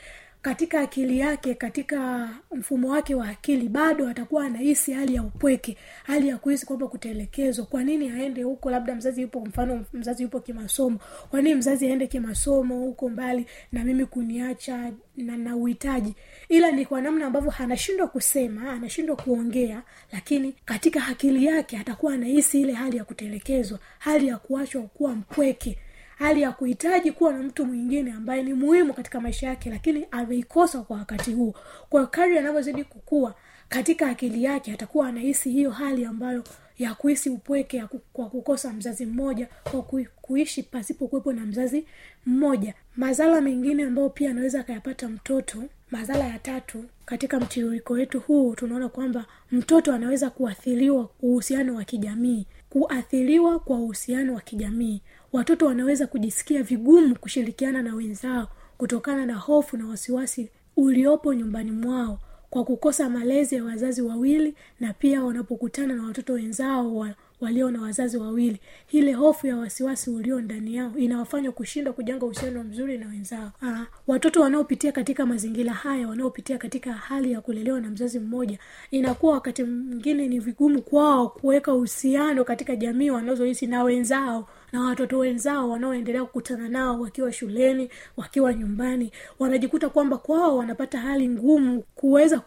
katika 0.41 0.79
akili 0.79 1.19
yake 1.19 1.53
katika 1.53 2.29
mfumo 2.51 2.89
wake 2.89 3.15
wa 3.15 3.27
akili 3.29 3.69
bado 3.69 4.07
atakuwa 4.07 4.45
anahisi 4.45 4.93
hali 4.93 5.15
ya 5.15 5.23
upweke 5.23 5.77
hali 6.03 6.27
ya 6.27 6.37
kuhisi 6.37 6.65
kwamba 6.65 6.87
kutelekezwa. 6.87 7.65
Kwa 7.65 7.83
nini 7.83 8.09
aende 8.09 8.43
huko? 8.43 8.71
Labda 8.71 8.95
mzazi 8.95 9.21
yupo 9.21 9.39
mfano 9.45 9.85
mzazi 9.93 10.23
yupo 10.23 10.39
kimasomo. 10.39 10.99
Kwa 11.29 11.41
nini 11.41 11.55
mzazi 11.55 11.87
aende 11.87 12.07
kimasomo 12.07 12.75
huko 12.79 13.09
mbali 13.09 13.45
na 13.71 13.83
mimi 13.83 14.05
kuniacha 14.05 14.91
na 15.17 15.37
na 15.37 15.55
uhitaji? 15.55 16.15
Ila 16.49 16.71
ni 16.71 16.85
kwa 16.85 17.01
namna 17.01 17.25
ambavyo 17.25 17.53
anashindwa 17.59 18.07
kusema 18.07 18.71
anashindwa 18.71 19.15
kuongea 19.15 19.81
lakini 20.11 20.55
katika 20.65 21.07
akili 21.07 21.45
yake 21.45 21.77
atakuwa 21.77 22.13
anahisi 22.13 22.61
ile 22.61 22.73
hali 22.73 22.97
ya 22.97 23.03
kutelekezwa 23.03 23.79
hali 23.99 24.27
ya 24.27 24.37
kuachwa 24.37 24.81
kuwa 24.81 25.15
mpweke 25.15 25.77
hali 26.21 26.41
ya 26.41 26.51
kuhitaji 26.51 27.11
kuwa 27.11 27.33
na 27.33 27.39
mtu 27.43 27.65
mwingine 27.65 28.11
ambaye 28.11 28.43
ni 28.43 28.53
muhimu 28.53 28.93
katika 28.93 29.21
maisha 29.21 29.47
yake 29.47 29.69
lakini 29.69 30.05
ameikosa 30.11 30.81
kwa 30.81 30.97
wakati 30.97 31.33
huo. 31.33 31.53
Kwa 31.89 32.07
kadri 32.07 32.37
anavyozidi 32.37 32.83
kukua 32.83 33.35
katika 33.69 34.09
akili 34.09 34.43
yake 34.43 34.73
atakuwa 34.73 35.07
anahisi 35.07 35.49
hiyo 35.51 35.71
hali 35.71 36.05
ambayo 36.05 36.43
ya 36.79 36.93
kuhisi 36.95 37.29
upweke 37.29 37.77
ya 37.77 37.87
kwa 38.13 38.29
kukosa 38.29 38.73
mzazi 38.73 39.05
mmoja 39.05 39.47
kwa 39.71 39.81
kuishi 40.21 40.63
pasipo 40.63 41.07
kuwepo 41.07 41.33
na 41.33 41.41
mzazi 41.45 41.85
mmoja. 42.25 42.73
Madhara 42.95 43.41
mengine 43.41 43.83
ambayo 43.83 44.09
pia 44.09 44.31
anaweza 44.31 44.59
akayapata 44.59 45.09
mtoto 45.09 45.63
madhara 45.91 46.23
ya 46.25 46.39
tatu 46.39 46.85
katika 47.05 47.39
mtiririko 47.39 47.93
wetu 47.93 48.19
huu 48.19 48.55
tunaona 48.55 48.89
kwamba 48.89 49.25
mtoto 49.51 49.93
anaweza 49.93 50.29
kuathiriwa 50.29 51.09
uhusiano 51.21 51.75
wa 51.75 51.83
kijamii 51.83 52.45
kuathiriwa 52.69 53.59
kwa 53.59 53.77
uhusiano 53.77 54.33
wa 54.33 54.41
kijamii 54.41 55.01
watoto 55.33 55.65
wanaweza 55.65 56.07
kujisikia 56.07 56.63
vigumu 56.63 57.15
kushirikiana 57.19 57.81
na 57.81 57.95
wenzao 57.95 58.47
kutokana 58.77 59.25
na 59.25 59.35
hofu 59.35 59.77
na 59.77 59.87
wasiwasi 59.87 60.49
uliopo 60.77 61.33
nyumbani 61.33 61.71
mwao 61.71 62.19
kwa 62.49 62.63
kukosa 62.63 63.09
malezi 63.09 63.55
ya 63.55 63.63
wazazi 63.63 64.01
wawili 64.01 64.55
na 64.79 64.93
pia 64.93 65.23
wanapokutana 65.23 65.93
na 65.93 66.03
watoto 66.03 66.33
wenzao 66.33 66.95
wa, 66.95 67.09
walio 67.41 67.71
na 67.71 67.81
wazazi 67.81 68.17
wawili. 68.17 68.59
Ile 68.91 69.13
hofu 69.13 69.47
ya 69.47 69.57
wasiwasi 69.57 70.09
ulio 70.09 70.41
ndani 70.41 70.75
yao 70.75 70.91
inawafanya 70.97 71.51
kushindwa 71.51 71.93
kujenga 71.93 72.25
uhusiano 72.25 72.63
mzuri 72.63 72.97
na 72.97 73.07
wenzao. 73.07 73.51
Aa, 73.61 73.85
watoto 74.07 74.41
wanaopitia 74.41 74.91
katika 74.91 75.25
mazingira 75.25 75.73
haya 75.73 76.07
wanaopitia 76.07 76.57
katika 76.57 76.93
hali 76.93 77.31
ya 77.31 77.41
kulelewa 77.41 77.79
na 77.81 77.89
mzazi 77.89 78.19
mmoja 78.19 78.59
inakuwa 78.91 79.33
wakati 79.33 79.63
mwingine 79.63 80.27
ni 80.27 80.39
vigumu 80.39 80.81
kwao 80.81 81.29
kuweka 81.29 81.73
uhusiano 81.73 82.43
katika 82.43 82.75
jamii 82.75 83.09
wanazoishi 83.09 83.67
na 83.67 83.83
wenzao 83.83 84.47
na 84.71 84.81
watoto 84.81 85.17
wenzao 85.17 85.69
wanaoendelea 85.69 86.25
kukutana 86.25 86.69
nao 86.69 86.99
wakiwa 87.01 87.31
shuleni 87.33 87.89
wakiwa 88.17 88.53
nyumbani. 88.53 89.11
Wanajikuta 89.39 89.89
kwamba 89.89 90.17
kwao 90.17 90.57
wanapata 90.57 90.99
hali 90.99 91.29
ngumu 91.29 91.83
kuweza 91.95 92.39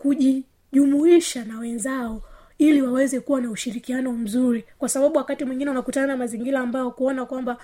kujijumuisha 0.73 1.45
na 1.45 1.59
wenzao 1.59 2.23
ili 2.69 2.83
waweze 2.83 3.21
kuwa 3.21 3.41
na 3.41 3.51
ushirikiano 3.51 4.13
mzuri. 4.13 4.65
Kwa 4.79 4.89
sababu 4.89 5.17
wakati 5.19 5.45
mwingine 5.45 5.71
wanakutana 5.71 6.07
na 6.07 6.17
mazingira 6.17 6.61
ambayo 6.61 6.91
kuona 6.91 7.27
kwamba 7.27 7.57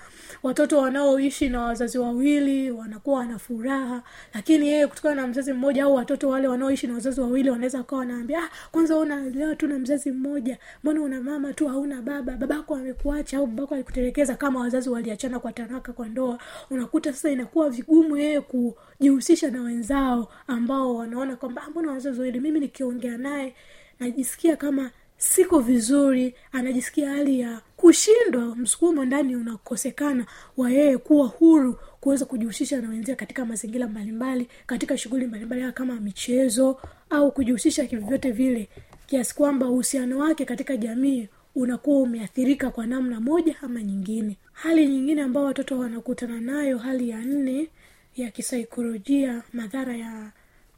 watoto 0.43 0.79
wanaoishi 0.79 1.49
na 1.49 1.61
wazazi 1.63 1.99
wawili 1.99 2.71
wanakuwa 2.71 3.19
wana 3.19 3.39
furaha 3.39 4.03
lakini 4.35 4.69
yeye 4.69 4.87
kutokana 4.87 5.15
na 5.23 5.27
mzazi 5.29 5.53
mmoja 5.53 5.85
au 5.85 5.95
watoto 5.95 6.29
wale 6.29 6.49
wanaoishi 6.49 6.87
na 6.87 6.95
wazazi 6.95 7.21
wawili 7.21 7.51
wanaweza 7.51 7.79
wakawa 7.79 7.99
wanaambia 7.99 8.39
ah, 8.45 8.49
kwanza 8.73 8.97
unalewa 8.97 9.57
tu 9.57 9.67
na 9.67 9.79
mzazi 9.79 10.11
mmoja. 10.13 10.59
Mbona 10.83 11.01
una 11.03 11.21
mama 11.21 11.53
tu 11.53 11.69
hauna 11.69 12.03
baba? 12.03 12.37
Babako 12.37 12.75
amekuacha 12.75 13.39
au 13.39 13.47
babako 13.47 13.75
alikutelekeza 13.75 14.35
kama 14.35 14.61
wazazi 14.61 14.91
waliachana 14.91 15.39
kwa 15.41 15.53
taraka 15.53 15.93
kwa 15.93 16.09
ndoa. 16.09 16.39
Unakuta 16.71 17.13
sasa 17.13 17.31
inakuwa 17.31 17.71
vigumu 17.71 18.17
yeye 18.17 18.41
kujihusisha 18.41 19.51
na 19.51 19.63
wenzao 19.63 20.29
ambao 20.47 20.97
wanaona 20.97 21.37
kwamba 21.37 21.63
"Ah, 21.67 21.71
mbona 21.71 21.93
wazazi 21.93 22.19
wawili? 22.21 22.41
Mimi 22.41 22.61
nikiongea 22.61 23.19
naye 23.19 23.55
najisikia 24.01 24.57
kama 24.57 24.91
siko 25.19 25.59
vizuri 25.61 26.35
anajisikia 26.53 27.11
hali 27.11 27.41
ya 27.41 27.61
kushindwa 27.77 28.57
msukumo 28.57 29.05
ndani 29.05 29.37
unakosekana 29.37 30.27
wa 30.57 30.71
yeye 30.71 30.99
kuwa 30.99 31.27
huru 31.27 31.79
kuweza 32.01 32.25
kujihusisha 32.25 32.81
na 32.81 32.89
wenzia 32.89 33.17
katika 33.17 33.45
mazingira 33.45 33.87
mbalimbali 33.89 34.49
katika 34.67 34.99
shughuli 34.99 35.27
mbalimbali 35.27 35.73
kama 35.73 35.95
michezo 36.01 36.81
au 37.11 37.33
kujihusisha 37.33 37.87
kivyovyote 37.87 38.31
vile. 38.31 38.69
Kiasi 39.07 39.35
kwamba 39.35 39.69
uhusiano 39.69 40.19
wake 40.19 40.45
katika 40.45 40.77
jamii 40.77 41.29
unakuwa 41.55 42.01
umeathirika 42.03 42.71
kwa 42.71 42.87
namna 42.87 43.21
moja 43.21 43.57
ama 43.63 43.83
nyingine. 43.83 44.37
Hali 44.53 44.87
nyingine 44.87 45.23
ambayo 45.23 45.47
watoto 45.47 45.79
wanakutana 45.79 46.41
nayo 46.41 46.79
hali 46.79 47.09
ya 47.09 47.19
nne 47.19 47.69
ya 48.17 48.31
kisaikolojia 48.31 49.43
madhara 49.53 49.97
ya 49.97 50.31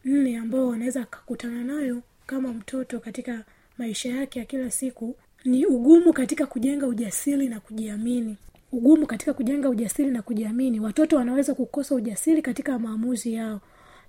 nne 0.05 0.39
ambayo 0.39 0.67
wanaweza 0.69 1.05
kakutana 1.05 1.65
nayo 1.65 2.03
kama 2.33 2.53
mtoto 2.53 3.01
katika 3.01 3.45
maisha 3.79 4.09
yake 4.09 4.39
ya 4.39 4.45
kila 4.45 4.71
siku 4.71 5.17
ni 5.45 5.67
ugumu 5.67 6.13
katika 6.13 6.47
kujenga 6.47 6.87
ujasiri 6.87 7.49
na 7.49 7.61
kujiamini. 7.61 8.37
Ugumu 8.73 9.07
katika 9.07 9.33
kujenga 9.35 9.69
ujasiri 9.69 10.11
na 10.11 10.23
kujiamini. 10.23 10.81
Watoto 10.81 11.17
wanaweza 11.17 11.55
kukosa 11.55 11.95
ujasiri 11.95 12.43
katika 12.43 12.79
maamuzi 12.79 13.35
yao 13.35 13.61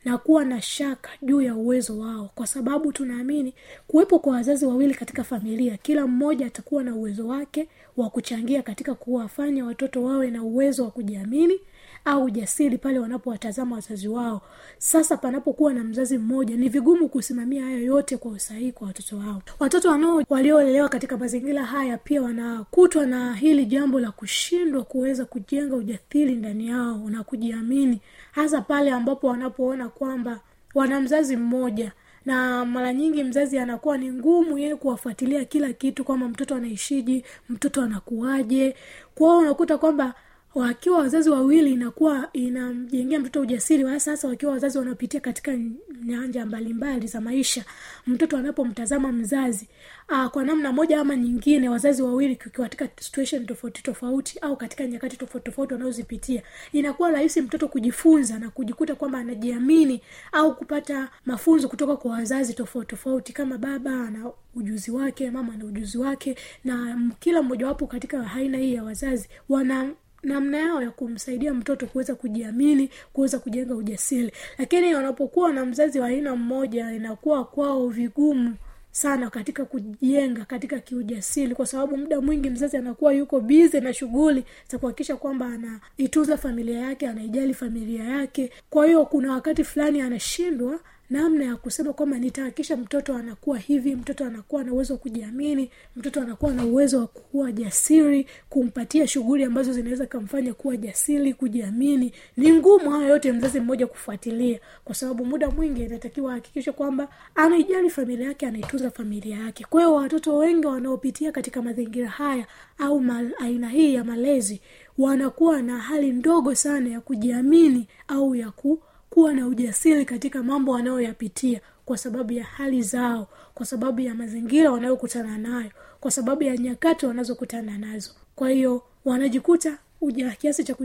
na 0.06 0.18
kuwa 0.18 0.46
na 0.46 0.62
shaka 0.62 1.10
juu 1.22 1.42
ya 1.42 1.56
uwezo 1.56 2.00
wao. 2.00 2.30
Kwa 2.36 2.48
sababu 2.48 2.92
tunaamini 2.92 3.54
kuwepo 3.88 4.20
kwa 4.20 4.34
wazazi 4.34 4.66
wawili 4.66 4.94
katika 4.94 5.24
familia 5.24 5.78
kila 5.78 6.08
mmoja 6.08 6.46
atakuwa 6.46 6.84
na 6.84 6.96
uwezo 6.96 7.28
wake 7.28 7.68
wa 7.98 8.10
kuchangia 8.10 8.62
katika 8.62 8.96
kuwafanya 8.96 9.66
watoto 9.66 10.04
wawe 10.04 10.32
na 10.32 10.44
uwezo 10.44 10.84
wa 10.84 10.92
kujiamini 10.92 11.60
au 12.06 12.24
ujasiri 12.24 12.78
pale 12.78 13.00
wanapowatazama 13.00 13.76
wazazi 13.76 14.08
wao. 14.08 14.42
Sasa 14.78 15.18
panapokuwa 15.18 15.74
na 15.74 15.84
mzazi 15.84 16.18
mmoja 16.18 16.56
ni 16.58 16.70
vigumu 16.70 17.10
kusimamia 17.10 17.64
haya 17.66 17.78
yote 17.78 18.18
kwa 18.18 18.32
usahihi 18.32 18.72
kwa 18.72 18.88
watoto 18.88 19.18
wao. 19.18 19.42
Watoto 19.60 19.90
wanao 19.90 20.24
waliolelewa 20.30 20.90
katika 20.90 21.18
mazingira 21.18 21.66
haya 21.66 21.98
pia 21.98 22.22
wanakutwa 22.22 23.06
na 23.06 23.34
hili 23.36 23.66
jambo 23.66 24.00
la 24.00 24.12
kushindwa 24.12 24.84
kuweza 24.84 25.26
kujenga 25.26 25.76
ujasiri 25.76 26.36
ndani 26.36 26.68
yao 26.68 27.10
na 27.10 27.24
kujiamini. 27.24 28.02
Hasa 28.32 28.62
pale 28.62 28.92
ambapo 28.92 29.28
wanapoona 29.28 29.90
kwamba 29.90 30.40
wana 30.76 31.02
mzazi 31.02 31.38
mmoja 31.38 31.92
na 32.26 32.66
mara 32.66 32.94
nyingi 32.94 33.24
mzazi 33.24 33.60
anakuwa 33.60 33.98
ni 33.98 34.12
ngumu 34.12 34.58
yeye 34.58 34.76
kuwafuatilia 34.76 35.46
kila 35.46 35.74
kitu 35.74 36.04
kwamba 36.04 36.28
mtoto 36.30 36.56
anaishiji 36.56 37.26
mtoto 37.50 37.82
anakuaje 37.82 38.76
kwao 39.16 39.38
unakuta 39.38 39.78
kwamba 39.78 40.14
wakiwa 40.56 40.98
wazazi 41.00 41.30
wawili 41.30 41.72
inakuwa 41.74 42.30
inamjengea 42.34 43.20
mtoto 43.20 43.42
ujasiri 43.42 43.84
hasa 43.84 44.12
hasa 44.12 44.28
wakiwa 44.28 44.52
wazazi 44.52 44.78
wanapitia 44.78 45.20
katika 45.20 45.58
nyanja 46.06 46.46
mbalimbali 46.46 47.08
za 47.08 47.22
maisha. 47.22 47.66
Mtoto 48.08 48.38
anapomtazama 48.38 49.12
mzazi 49.12 49.68
aa, 50.10 50.30
kwa 50.30 50.44
namna 50.44 50.72
moja 50.72 51.00
ama 51.02 51.16
nyingine 51.16 51.70
wazazi 51.70 52.02
wawili 52.02 52.36
katika 52.36 52.90
situation 53.00 53.46
tofauti 53.46 53.84
tofauti 53.84 54.40
au 54.40 54.58
katika 54.58 54.88
nyakati 54.88 55.18
tofauti 55.18 55.46
tofauti 55.46 55.74
wanaozipitia 55.74 56.42
inakuwa 56.72 57.12
rahisi 57.12 57.42
mtoto 57.42 57.68
kujifunza 57.68 58.40
na 58.40 58.50
kujikuta 58.50 58.96
kwamba 58.96 59.20
anajiamini 59.20 60.02
au 60.32 60.56
kupata 60.56 61.10
mafunzo 61.26 61.68
kutoka 61.70 61.96
kwa 61.98 62.12
wazazi 62.12 62.54
tofauti 62.54 62.88
tofauti 62.90 63.34
kama 63.34 63.58
baba 63.58 63.92
ana 64.08 64.32
ujuzi 64.56 64.92
wake 64.92 65.32
mama 65.32 65.54
ana 65.54 65.66
ujuzi 65.66 65.98
wake 65.98 66.36
na 66.64 67.02
kila 67.20 67.42
mmojawapo 67.42 67.88
katika 67.88 68.32
aina 68.36 68.58
hii 68.58 68.74
ya 68.74 68.84
wazazi 68.84 69.30
wana 69.50 69.90
namna 70.24 70.58
yao 70.58 70.82
ya 70.82 70.92
kumsaidia 70.92 71.54
mtoto 71.54 71.88
kuweza 71.88 72.16
kujiamini 72.16 72.90
kuweza 73.14 73.40
kujenga 73.40 73.76
ujasiri. 73.76 74.32
Lakini 74.58 74.96
wanapokuwa 74.96 75.54
na 75.54 75.66
mzazi 75.66 76.00
wa 76.00 76.08
aina 76.08 76.36
mmoja 76.36 76.92
inakuwa 76.92 77.46
kwao 77.46 77.88
vigumu 77.88 78.56
sana 78.92 79.30
katika 79.30 79.66
kujenga 79.66 80.46
katika 80.46 80.80
kiujasiri. 80.80 81.56
Kwa 81.56 81.66
sababu 81.66 81.98
muda 81.98 82.22
mwingi 82.22 82.50
mzazi 82.50 82.78
anakuwa 82.78 83.14
yuko 83.14 83.40
bize 83.40 83.80
na 83.80 83.94
shughuli 83.94 84.44
za 84.72 84.78
kuhakikisha 84.78 85.16
kwamba 85.16 85.46
anaitunza 85.46 86.38
familia 86.38 86.80
yake 86.80 87.08
anaijali 87.08 87.54
familia 87.54 88.04
yake. 88.04 88.52
Kwa 88.70 88.86
hiyo 88.86 89.06
kuna 89.06 89.32
wakati 89.34 89.64
fulani 89.64 90.02
anashindwa 90.02 90.80
namna 91.10 91.46
ya 91.46 91.56
kusema 91.56 91.94
kwamba 91.94 92.18
nitahakikisha 92.20 92.78
mtoto 92.78 93.16
anakuwa 93.16 93.58
hivi 93.58 93.96
mtoto 93.96 94.26
anakuwa 94.26 94.64
na 94.64 94.74
uwezo 94.74 94.94
wa 94.94 95.00
kujiamini 95.00 95.70
mtoto 95.96 96.22
anakuwa 96.22 96.54
na 96.54 96.66
uwezo 96.66 97.00
wa 97.00 97.08
kuwa 97.08 97.52
jasiri 97.52 98.28
kumpatia 98.50 99.08
shughuli 99.08 99.44
ambazo 99.44 99.74
zinaweza 99.74 100.06
kamfanya 100.06 100.54
kuwa 100.54 100.78
jasiri 100.78 101.34
kujiamini. 101.34 102.14
Ni 102.38 102.52
ngumu 102.54 102.90
hayo 102.92 103.08
yote 103.08 103.32
mzazi 103.32 103.60
mmoja 103.60 103.88
kufuatilia 103.88 104.60
kwa 104.84 104.96
sababu 104.96 105.26
muda 105.26 105.50
mwingi 105.52 105.84
inatakiwa 105.84 106.32
ahakikishe 106.32 106.72
kwamba 106.72 107.08
anaijali 107.36 107.90
familia 107.90 108.28
yake 108.28 108.46
anaitunza 108.48 108.92
familia 108.92 109.38
yake. 109.38 109.66
Kwa 109.70 109.82
hiyo 109.82 109.94
watoto 109.96 110.38
wengi 110.38 110.68
wanaopitia 110.68 111.32
katika 111.32 111.62
mazingira 111.62 112.10
haya 112.10 112.46
au 112.78 113.00
mal, 113.00 113.32
aina 113.40 113.70
hii 113.70 113.94
ya 113.94 114.04
malezi 114.04 114.62
wanakuwa 114.98 115.62
na 115.62 115.80
hali 115.80 116.12
ndogo 116.12 116.56
sana 116.56 116.90
ya 116.90 117.02
kujiamini 117.02 117.88
au 118.08 118.36
ya 118.36 118.52
ku 118.52 118.80
kuwa 119.14 119.34
na 119.34 119.48
ujasiri 119.48 120.06
katika 120.06 120.44
mambo 120.44 120.72
wanayoyapitia 120.72 121.62
kwa 121.86 121.98
sababu 121.98 122.34
ya 122.34 122.44
hali 122.44 122.82
zao 122.82 123.28
kwa 123.54 123.66
sababu 123.66 124.02
ya 124.02 124.16
mazingira 124.16 124.72
wanayokutana 124.72 125.38
nayo 125.38 125.72
kwa 126.00 126.12
sababu 126.12 126.44
ya 126.44 126.58
nyakati 126.58 127.06
wanazokutana 127.06 127.78
nazo. 127.78 128.12
Kwa 128.36 128.50
hiyo 128.50 128.84
wanajikuta 129.06 129.78
uja 130.02 130.32
kiasi 130.32 130.64
cha, 130.64 130.76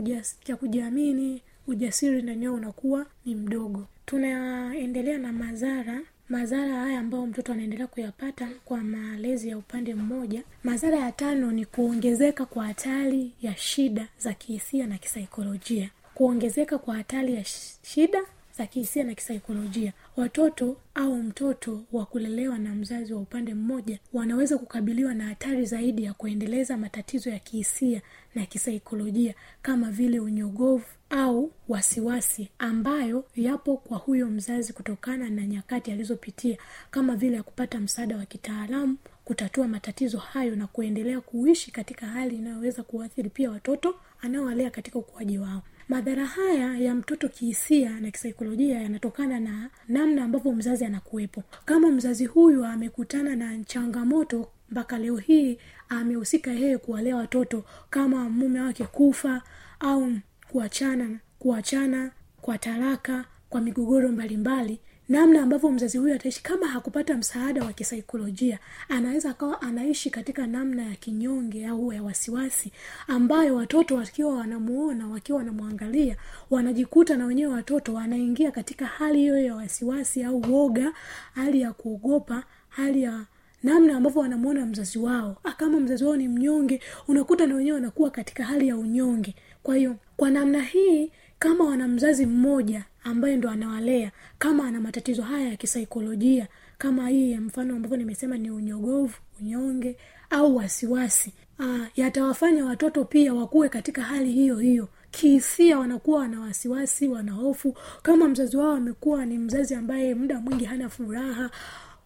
cha 0.43 0.55
kujiamini 0.55 1.41
ujasiri 1.67 2.21
ndani 2.21 2.47
unakuwa 2.47 3.05
ni 3.25 3.35
mdogo. 3.35 3.85
Tunaendelea 4.05 5.17
na 5.17 5.33
madhara 5.33 6.01
madhara 6.29 6.75
haya 6.75 6.99
ambayo 6.99 7.25
mtoto 7.25 7.53
anaendelea 7.53 7.87
kuyapata 7.87 8.49
kwa 8.65 8.77
malezi 8.77 9.49
ya 9.49 9.57
upande 9.57 9.95
mmoja. 9.95 10.43
Madhara 10.63 10.97
ya 10.99 11.11
tano 11.11 11.51
ni 11.51 11.65
kuongezeka 11.65 12.45
kwa 12.45 12.65
hatari 12.65 13.31
ya 13.41 13.55
shida 13.57 14.07
za 14.19 14.33
kihisia 14.33 14.87
na 14.87 14.97
kisaikolojia 14.97 15.89
kuongezeka 16.19 16.77
kwa 16.77 16.95
hatari 16.95 17.33
ya 17.35 17.43
shida 17.83 18.19
za 18.57 18.65
kihisia 18.65 19.03
na 19.03 19.15
kisaikolojia. 19.15 19.93
Watoto 20.17 20.77
au 20.95 21.15
mtoto 21.15 21.81
wa 21.91 22.05
kulelewa 22.05 22.57
na 22.59 22.75
mzazi 22.75 23.13
wa 23.13 23.21
upande 23.21 23.53
mmoja 23.53 23.99
wanaweza 24.13 24.57
kukabiliwa 24.57 25.13
na 25.13 25.23
hatari 25.23 25.65
zaidi 25.65 26.03
ya 26.03 26.13
kuendeleza 26.13 26.77
matatizo 26.77 27.29
ya 27.29 27.39
kihisia 27.39 28.01
na 28.35 28.45
kisaikolojia 28.45 29.33
kama 29.61 29.91
vile 29.91 30.19
unyogovu 30.19 30.85
au 31.09 31.51
wasiwasi 31.67 32.49
ambayo 32.59 33.25
yapo 33.35 33.77
kwa 33.77 33.97
huyo 33.97 34.27
mzazi 34.27 34.73
kutokana 34.73 35.29
na 35.29 35.47
nyakati 35.47 35.91
alizopitia 35.91 36.57
kama 36.91 37.15
vile 37.15 37.35
ya 37.35 37.43
kupata 37.43 37.79
msaada 37.79 38.17
wa 38.17 38.25
kitaalamu 38.25 38.97
kutatua 39.25 39.67
matatizo 39.67 40.17
hayo 40.17 40.55
na 40.55 40.67
kuendelea 40.67 41.21
kuishi 41.21 41.71
katika 41.71 42.05
hali 42.07 42.35
inayoweza 42.35 42.83
kuathiri 42.83 43.29
pia 43.29 43.51
watoto 43.51 43.95
anaowalea 44.21 44.69
katika 44.69 44.99
ukuaji 44.99 45.37
wao 45.37 45.61
madhara 45.89 46.25
haya 46.25 46.77
ya 46.77 46.95
mtoto 46.95 47.29
kihisia 47.29 47.99
na 47.99 48.11
kisaikolojia 48.11 48.81
yanatokana 48.81 49.39
na 49.39 49.69
namna 49.87 50.23
ambavyo 50.23 50.51
mzazi 50.51 50.85
anakuwepo. 50.85 51.43
Kama 51.65 51.91
mzazi 51.91 52.25
huyu 52.25 52.65
amekutana 52.65 53.35
na 53.35 53.63
changamoto 53.63 54.51
mpaka 54.69 54.97
leo 54.97 55.17
hii 55.17 55.57
amehusika 55.89 56.51
yeye 56.51 56.77
kuwalea 56.77 57.15
watoto 57.15 57.65
kama 57.89 58.29
mume 58.29 58.61
wake 58.61 58.83
kufa 58.85 59.41
au 59.79 60.11
kuachana 60.51 61.19
kuachana 61.39 62.11
kwa 62.41 62.57
talaka 62.57 63.25
kwa 63.49 63.61
migogoro 63.61 64.09
mbalimbali 64.09 64.79
namna 65.09 65.41
ambavyo 65.41 65.71
mzazi 65.71 65.97
huyu 65.97 66.15
ataishi. 66.15 66.43
Kama 66.43 66.67
hakupata 66.67 67.17
msaada 67.17 67.63
wa 67.63 67.73
kisaikolojia 67.73 68.59
anaweza 68.89 69.29
akawa 69.29 69.61
anaishi 69.61 70.09
katika 70.09 70.47
namna 70.47 70.83
ya 70.83 70.95
kinyonge 70.95 71.67
au 71.67 71.93
ya 71.93 72.03
wasiwasi 72.03 72.71
ambayo 73.07 73.55
watoto 73.55 73.95
wakiwa 73.95 74.35
wanamuona 74.35 75.07
wakiwa 75.07 75.37
wanamwangalia 75.37 76.15
wanajikuta 76.49 77.17
na 77.17 77.25
wenyewe 77.25 77.53
watoto 77.53 77.93
wanaingia 77.93 78.51
katika 78.51 78.85
hali 78.85 79.19
hiyo 79.19 79.37
ya 79.43 79.55
wasiwasi 79.55 80.23
au 80.23 80.41
woga 80.53 80.93
hali 81.35 81.61
ya 81.61 81.73
kuogopa 81.73 82.43
hali 82.69 83.03
ya 83.03 83.25
namna 83.63 83.95
ambavyo 83.97 84.21
wanamuona 84.21 84.65
mzazi 84.65 84.99
wao. 84.99 85.37
Ah, 85.43 85.51
kama 85.51 85.79
mzazi 85.79 86.03
wao 86.05 86.15
ni 86.17 86.27
mnyonge 86.27 86.81
unakuta 87.07 87.47
na 87.47 87.55
wenyewe 87.55 87.75
wanakuwa 87.75 88.09
katika 88.11 88.43
hali 88.43 88.67
ya 88.67 88.77
unyonge. 88.77 89.35
Kwa 89.63 89.75
hiyo 89.75 89.95
kwa 90.17 90.29
namna 90.29 90.61
hii 90.61 91.11
kama 91.39 91.63
wana 91.65 91.87
mzazi 91.87 92.25
mmoja 92.25 92.85
ambaye 93.03 93.35
ndo 93.35 93.49
anawalea. 93.49 94.11
Kama 94.39 94.67
ana 94.67 94.79
matatizo 94.81 95.21
haya 95.21 95.49
ya 95.49 95.55
kisaikolojia 95.55 96.47
kama 96.77 97.09
hii 97.09 97.35
mfano 97.37 97.75
ambavyo 97.75 97.97
nimesema 97.97 98.37
ni 98.37 98.51
unyogovu 98.51 99.13
unyonge 99.41 99.97
au 100.29 100.55
wasiwasi 100.55 101.33
ah, 101.59 101.87
yatawafanya 101.95 102.65
watoto 102.65 103.05
pia 103.05 103.33
wakuwe 103.33 103.69
katika 103.69 104.01
hali 104.01 104.31
hiyo 104.31 104.57
hiyo. 104.57 104.87
Kihisia 105.11 105.79
wanakuwa 105.79 106.19
wana 106.19 106.39
wasiwasi 106.39 107.07
wana 107.07 107.31
hofu. 107.31 107.75
Kama 108.03 108.27
mzazi 108.27 108.57
wao 108.57 108.71
amekuwa 108.71 109.25
ni 109.25 109.37
mzazi 109.37 109.75
ambaye 109.75 110.15
muda 110.15 110.39
mwingi 110.39 110.65
hana 110.65 110.89
furaha 110.89 111.49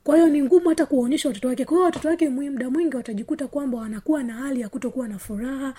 kwa 0.03 0.15
hiyo 0.15 0.29
ni 0.29 0.41
ngumu 0.43 0.69
hata 0.69 0.85
kuwaonyesha 0.85 1.29
watoto 1.29 1.47
wake. 1.47 1.65
Kwa 1.65 1.73
hiyo 1.75 1.85
watoto 1.85 2.07
wake 2.07 2.29
muda 2.29 2.69
mwingi 2.69 2.95
watajikuta 2.95 3.47
kwamba 3.47 3.77
wanakuwa 3.77 4.23
na 4.23 4.33
hali 4.33 4.61
ya 4.61 4.69
kutokuwa 4.69 5.07
na 5.07 5.19
furaha 5.19 5.73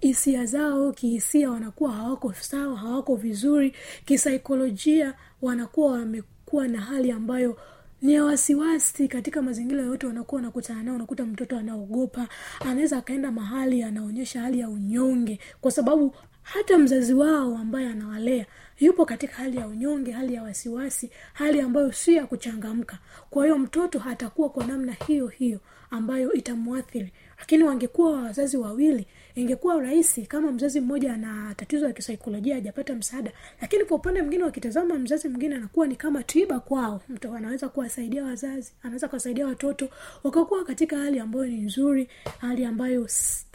hisia 0.00 0.46
zao 0.46 0.92
kihisia 0.92 1.50
wanakuwa 1.50 1.92
hawako 1.92 2.32
sawa 2.32 2.76
hawako 2.76 3.16
vizuri. 3.16 3.74
Kisaikolojia 4.04 5.14
wanakuwa 5.42 5.92
wamekuwa 5.92 6.68
na 6.68 6.80
hali 6.80 7.10
ambayo 7.10 7.56
ni 8.02 8.14
ya 8.14 8.24
wasiwasi 8.24 9.08
katika 9.08 9.42
mazingira 9.42 9.82
yote 9.82 10.06
wanakuwa 10.06 10.36
wanakutana 10.38 10.82
nao. 10.82 10.94
Unakuta 10.94 11.24
mtoto 11.26 11.58
anaogopa 11.58 12.28
anaweza 12.60 12.96
akaenda 12.98 13.32
mahali 13.32 13.82
anaonyesha 13.82 14.40
hali 14.42 14.60
ya 14.60 14.68
unyonge 14.68 15.38
kwa 15.60 15.70
sababu 15.70 16.14
hata 16.42 16.78
mzazi 16.78 17.14
wao 17.14 17.56
ambaye 17.58 17.86
anawalea 17.86 18.46
yupo 18.80 19.04
katika 19.04 19.34
hali 19.34 19.56
ya 19.56 19.66
unyonge 19.68 20.10
hali 20.12 20.34
ya 20.34 20.42
wasiwasi 20.42 21.10
hali 21.32 21.60
ambayo 21.60 21.92
si 21.92 22.14
ya 22.14 22.26
kuchangamka. 22.26 22.98
Kwa 23.30 23.44
hiyo 23.44 23.58
mtoto 23.58 24.02
atakuwa 24.08 24.48
kwa 24.50 24.66
namna 24.66 24.92
hiyo 25.06 25.26
hiyo 25.26 25.60
ambayo 25.90 26.32
itamwathiri 26.32 27.12
lakini 27.38 27.64
wangekuwa 27.64 28.22
wazazi 28.22 28.56
wawili 28.56 29.06
ingekuwa 29.34 29.80
rahisi 29.80 30.22
kama 30.26 30.52
mzazi 30.52 30.80
mmoja 30.80 31.14
ana 31.14 31.54
tatizo 31.54 31.86
la 31.86 31.92
kisaikolojia 31.92 32.54
hajapata 32.54 32.94
msaada. 32.94 33.32
Lakini 33.60 33.84
kwa 33.84 33.96
upande 33.96 34.20
mwingine 34.22 34.44
wakitazama 34.44 34.94
mzazi 34.94 35.28
mwingine 35.28 35.54
anakuwa 35.56 35.86
ni 35.86 35.96
kama 35.96 36.22
tiba 36.22 36.60
kwao. 36.60 37.00
Mtu 37.08 37.34
anaweza 37.34 37.68
kuwasaidia 37.68 38.24
wazazi 38.24 38.72
anaweza 38.82 39.08
kuwasaidia 39.08 39.46
watoto 39.46 39.88
wakakuwa 40.24 40.64
katika 40.64 40.98
hali 40.98 41.18
ambayo 41.18 41.46
ni 41.46 41.60
nzuri 41.60 42.08
hali 42.38 42.64
ambayo 42.64 43.08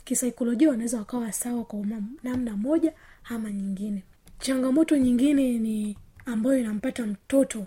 kisaikolojia 0.07 0.69
wanaweza 0.69 0.97
wakawa 0.97 1.31
sawa 1.31 1.63
kwa 1.63 1.85
namna 2.23 2.57
moja 2.57 2.93
ama 3.29 3.51
nyingine. 3.51 4.03
Changamoto 4.39 4.97
nyingine 4.97 5.59
ni 5.59 5.97
ambayo 6.25 6.59
inampata 6.59 7.05
mtoto. 7.05 7.65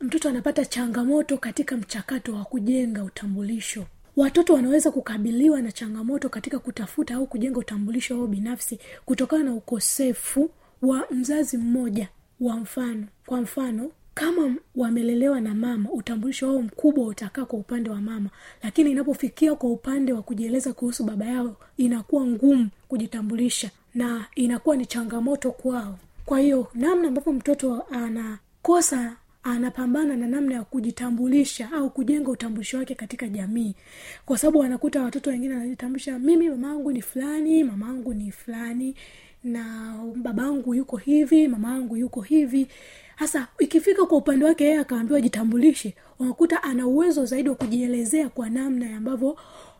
Mtoto 0.00 0.28
anapata 0.28 0.64
changamoto 0.64 1.38
katika 1.38 1.76
mchakato 1.76 2.34
wa 2.34 2.44
kujenga 2.44 3.04
utambulisho. 3.04 3.86
Watoto 4.16 4.54
wanaweza 4.54 4.90
kukabiliwa 4.90 5.62
na 5.62 5.72
changamoto 5.72 6.28
katika 6.28 6.58
kutafuta 6.58 7.14
au 7.14 7.26
kujenga 7.26 7.58
utambulisho 7.58 8.18
wao 8.18 8.26
binafsi 8.26 8.78
kutokana 9.04 9.44
na 9.44 9.54
ukosefu 9.54 10.50
wa 10.82 11.06
mzazi 11.10 11.56
mmoja 11.56 12.08
wa 12.40 12.56
mfano. 12.56 13.06
Kwa 13.26 13.40
mfano 13.40 13.90
kama 14.14 14.54
wamelelewa 14.76 15.40
na 15.40 15.54
mama 15.54 15.90
utambulisho 15.90 16.48
wao 16.48 16.62
mkubwa 16.62 17.06
utakaa 17.06 17.44
kwa 17.44 17.58
upande 17.58 17.90
wa 17.90 18.00
mama. 18.00 18.30
Lakini 18.62 18.90
inapofikia 18.90 19.54
kwa 19.54 19.70
upande 19.70 20.12
wa 20.12 20.22
kujieleza 20.22 20.72
kuhusu 20.72 21.04
baba 21.04 21.24
yao 21.26 21.56
inakuwa 21.76 22.26
ngumu 22.26 22.68
kujitambulisha 22.88 23.70
na 23.94 24.24
inakuwa 24.34 24.76
ni 24.76 24.86
changamoto 24.86 25.50
kwao. 25.52 25.98
Kwa 26.26 26.40
hiyo 26.40 26.66
namna 26.74 27.08
ambavyo 27.08 27.32
mtoto 27.32 27.82
anakosa 27.90 29.16
anapambana 29.42 30.16
na 30.16 30.26
namna 30.26 30.54
ya 30.54 30.62
kujitambulisha 30.64 31.72
au 31.72 31.90
kujenga 31.90 32.30
utambulisho 32.30 32.78
wake 32.78 32.94
katika 32.94 33.28
jamii. 33.28 33.74
Kwa 34.26 34.38
sababu 34.38 34.58
wanakuta 34.58 35.02
watoto 35.02 35.30
wengine 35.30 35.54
wanajitambulisha 35.54 36.18
mimi 36.18 36.50
mamaangu 36.50 36.92
ni 36.92 37.02
fulani 37.02 37.64
mamaangu 37.64 38.14
ni 38.14 38.30
fulani 38.32 38.94
na 39.44 39.94
babangu 40.16 40.74
yuko 40.74 40.96
hivi 40.96 41.48
mamaangu 41.48 41.96
yuko 41.96 42.20
hivi 42.20 42.66
hasa 43.22 43.48
ikifika 43.58 44.06
kwa 44.06 44.18
upande 44.18 44.44
wake 44.44 44.64
yeye 44.64 44.78
akaambiwa 44.78 45.20
jitambulishe 45.20 45.94
unakuta 46.18 46.62
ana 46.62 46.86
uwezo 46.86 47.24
zaidi 47.24 47.48
wa 47.48 47.54
kujielezea 47.54 48.28
kwa 48.28 48.50
namna 48.50 48.96
ambavyo 48.96 49.36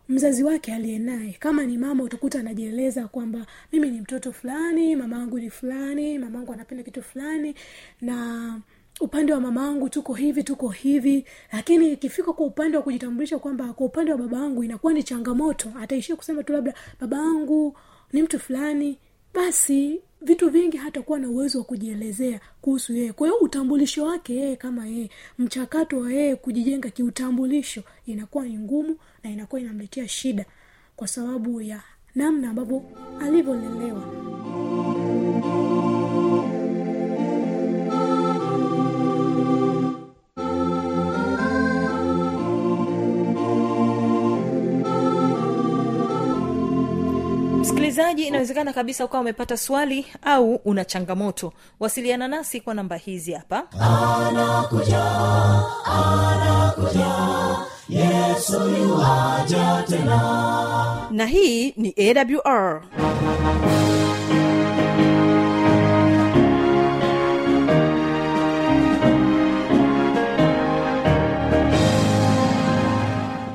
mzazi 0.09 0.45
wake 0.45 0.75
aliye 0.75 0.99
naye. 0.99 1.37
Kama 1.41 1.65
ni 1.67 1.79
mama 1.79 2.03
utakuta 2.05 2.41
anajieleza 2.41 3.09
kwamba 3.09 3.47
mimi 3.73 3.91
ni 3.91 4.01
mtoto 4.01 4.33
fulani 4.33 4.97
mamaangu 4.97 5.39
ni 5.39 5.51
fulani 5.51 6.19
mamaangu 6.19 6.53
anapenda 6.53 6.85
kitu 6.85 7.03
fulani 7.03 7.55
na 8.01 8.61
upande 9.01 9.33
wa 9.33 9.41
mama 9.41 9.69
angu 9.69 9.89
tuko 9.89 10.15
hivi 10.15 10.43
tuko 10.45 10.69
hivi. 10.69 11.25
Lakini 11.53 11.93
ikifika 11.93 12.33
kwa 12.33 12.47
upande 12.47 12.77
wa 12.77 12.83
kujitambulisha 12.83 13.39
kwamba 13.39 13.73
kwa 13.73 13.87
upande 13.87 14.13
wa 14.13 14.19
baba 14.19 14.39
angu 14.39 14.65
inakuwa 14.65 14.93
ni 14.93 15.03
changamoto 15.03 15.73
ataishia 15.81 16.17
kusema 16.17 16.43
tu 16.43 16.53
labda 16.53 16.75
baba 17.01 17.19
angu 17.19 17.77
ni 18.13 18.23
mtu 18.23 18.39
fulani 18.39 18.99
basi 19.35 20.01
vitu 20.25 20.51
vingi 20.51 20.77
hatakuwa 20.77 21.19
na 21.19 21.29
uwezo 21.29 21.59
wa 21.59 21.65
kujielezea 21.65 22.41
kuhusu 22.61 22.93
yeye. 22.95 23.13
Kwa 23.13 23.27
hiyo 23.29 23.39
utambulisho 23.41 24.05
wake 24.05 24.35
yeye 24.37 24.57
kama 24.57 24.87
yeye 24.87 25.11
mchakato 25.39 25.99
wa 25.99 26.13
yeye 26.13 26.37
kujijenga 26.37 26.91
kiutambulisho 26.91 27.83
inakuwa 28.07 28.45
ni 28.45 28.59
ngumu 28.59 28.97
na 29.25 29.31
inakuwa 29.31 29.61
inamletea 29.61 30.09
shida 30.09 30.45
kwa 30.97 31.09
sababu 31.09 31.61
ya 31.61 31.83
namna 32.15 32.51
ambavyo 32.51 32.83
alivyolelewa 33.21 34.03
msikilizaji 47.93 48.27
inawezekana 48.27 48.73
kabisa 48.73 49.05
ukawa 49.05 49.21
umepata 49.21 49.57
swali 49.57 50.07
au 50.23 50.55
una 50.55 50.85
changamoto. 50.85 51.53
Wasiliana 51.81 52.29
nasi 52.29 52.61
kwa 52.61 52.75
namba 52.75 52.97
hizi 52.97 53.33
hapa. 53.33 53.63
Anakuja 53.81 55.03
anakuja. 55.85 57.13
Yesu 57.89 58.61
tena. 59.89 61.09
Na 61.11 61.27
hii 61.27 61.75
ni 61.77 61.95
awr 61.99 62.83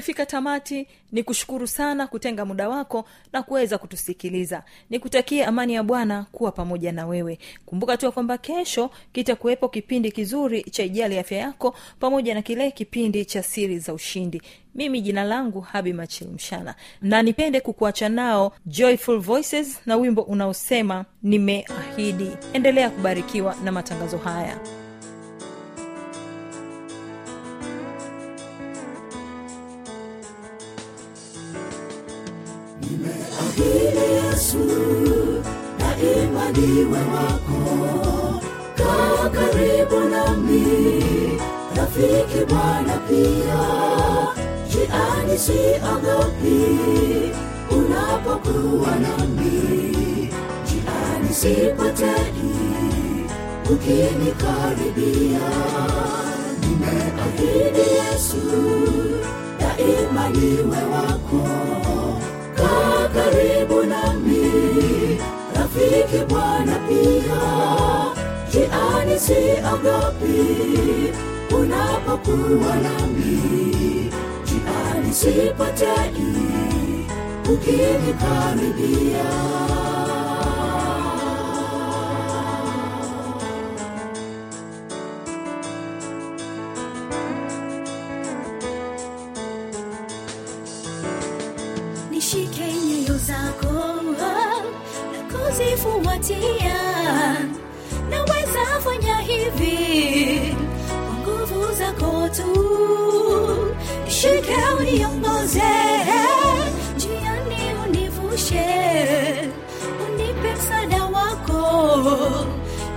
tumefika 0.00 0.26
tamati 0.26 0.86
ni 1.12 1.22
kushukuru 1.22 1.66
sana 1.66 2.06
kutenga 2.06 2.44
muda 2.44 2.68
wako 2.68 3.04
na 3.32 3.42
kuweza 3.42 3.78
kutusikiliza. 3.78 4.62
Nikutakie 4.90 5.44
amani 5.44 5.74
ya 5.74 5.82
bwana 5.82 6.26
kuwa 6.32 6.52
pamoja 6.52 6.92
na 6.92 7.06
wewe. 7.06 7.38
Kumbuka 7.66 7.96
tu 7.96 8.12
kwamba 8.12 8.38
kesho 8.38 8.90
kitakuwepo 9.12 9.68
kipindi 9.68 10.12
kizuri 10.12 10.62
cha 10.62 10.82
ijali 10.82 11.18
afya 11.18 11.38
yako 11.38 11.74
pamoja 11.98 12.34
na 12.34 12.42
kile 12.42 12.70
kipindi 12.70 13.24
cha 13.24 13.42
siri 13.42 13.78
za 13.78 13.92
ushindi. 13.94 14.42
Mimi 14.74 15.00
jina 15.00 15.24
langu 15.24 15.60
habi 15.60 15.92
machilmshana 15.92 16.74
na 17.02 17.22
nipende 17.22 17.60
kukuacha 17.60 18.08
nao 18.08 18.52
joyful 18.66 19.18
voices 19.20 19.80
na 19.86 19.96
wimbo 19.96 20.22
unaosema 20.22 21.04
nimeahidi. 21.22 22.30
Endelea 22.52 22.90
kubarikiwa 22.90 23.54
na 23.64 23.72
matangazo 23.72 24.18
haya 24.18 24.58
Ahidi 32.90 34.04
Yesu 34.14 34.58
daima 35.78 36.44
niwe 36.56 36.98
wako, 37.14 37.60
kaa 38.78 39.28
karibu 39.34 40.00
nami, 40.10 40.64
rafiki 41.76 42.44
Bwana 42.48 42.96
pia, 43.08 43.60
jiani 44.70 45.38
siogopi 45.38 46.60
unapokuwa 47.70 48.90
nami, 48.96 50.28
jiani 50.66 51.34
sipotei 51.34 52.50
ukinikaribia, 53.72 55.46
nimeahidi 56.60 57.80
Yesu 57.80 58.42
daima 59.60 60.28
niwe 60.28 60.78
wako 60.92 61.48
karibu 63.14 63.82
nami. 63.84 64.50
Rafiki 65.56 66.24
bwana 66.28 66.78
pia 66.88 67.42
jiani 68.52 69.18
siogopi. 69.20 70.38
Unapokuwa 71.58 72.76
nami 72.76 74.10
jiani 74.44 75.12
sipotei. 75.12 76.50
Ukinikaribia 77.52 79.24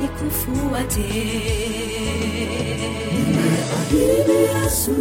nikufuate. 0.03 1.09
Nimeahidi 3.13 4.37
Yesu 4.53 4.95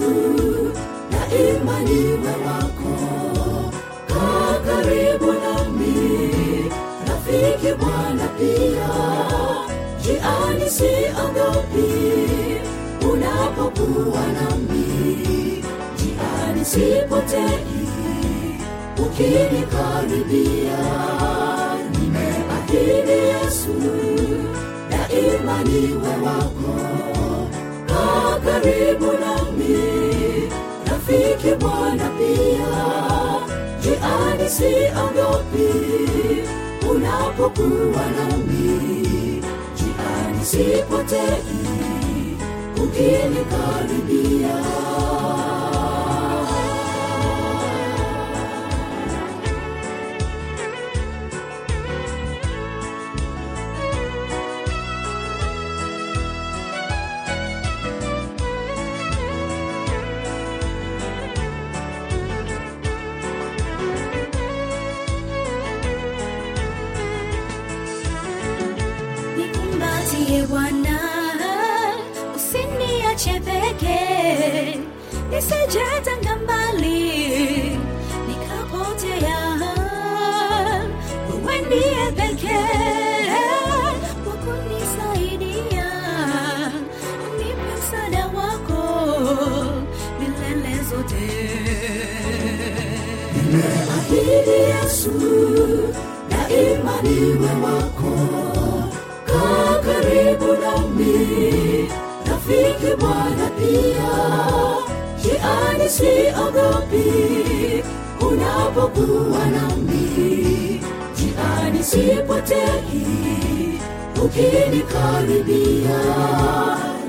daima 1.10 1.80
niwe 1.80 2.32
wako, 2.46 2.94
kaa 4.06 4.54
karibu 4.66 5.32
nami, 5.32 5.94
rafiki 7.08 7.72
Bwana 7.80 8.28
pia, 8.38 8.90
jiani 10.02 10.70
siogopi 10.70 11.90
unapokuwa 13.12 14.22
nami, 14.26 15.64
jiani 15.96 16.64
sipotei 16.64 17.82
ukinikaribia, 18.98 20.78
nimeahidi 21.90 23.10
Yesu 23.12 23.72
daima 25.12 25.56
niwe 25.64 26.12
wako. 26.24 26.74
Kaa 27.86 28.38
karibu 28.44 29.06
nami. 29.22 29.76
Rafiki 30.90 31.54
bwana 31.60 32.08
pia. 32.18 32.72
Jiani 33.82 34.48
siogopi 34.50 35.70
unapokuwa 36.90 38.04
nami. 38.16 39.42
Jiani 39.76 40.44
sipotei 40.44 41.62
ukinikaribia 42.84 44.56
ahidi 94.12 94.50
Yesu 94.72 95.12
daima 96.30 96.94
niwe 97.02 97.50
wako, 97.64 98.14
kaa 99.26 99.78
karibu 99.84 100.48
nami, 100.62 101.88
rafiki 102.28 102.96
Bwana 103.00 103.46
pia, 103.58 104.12
jiani 105.22 105.88
siogopi 105.88 107.08
unapokuwa 108.30 109.44
nami, 109.46 110.80
jiani 111.16 111.84
sipotei 111.84 113.78
ukinikaribia, 114.24 116.00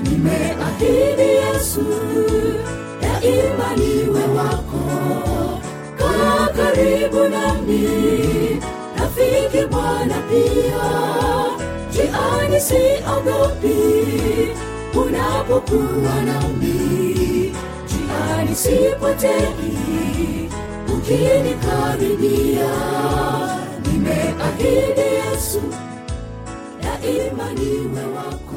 nimeahidi 0.02 1.22
Yesu 1.22 1.84
daima 3.00 3.76
niwe 3.76 4.22
wako 4.36 4.84
karibu 6.56 7.28
nami. 7.28 7.88
Rafiki 8.98 9.66
bwana 9.70 10.14
pia 10.28 10.84
jiani 11.92 12.60
siogopi. 12.60 13.78
Unapokuwa 14.94 16.14
nami 16.26 17.52
jiani 17.88 18.54
sipotei. 18.54 20.50
Ukinikaribia 20.96 22.70
nimeahidi 23.82 25.00
yesu 25.00 25.62
daima 26.82 27.52
niwe 27.52 28.04
wako 28.16 28.53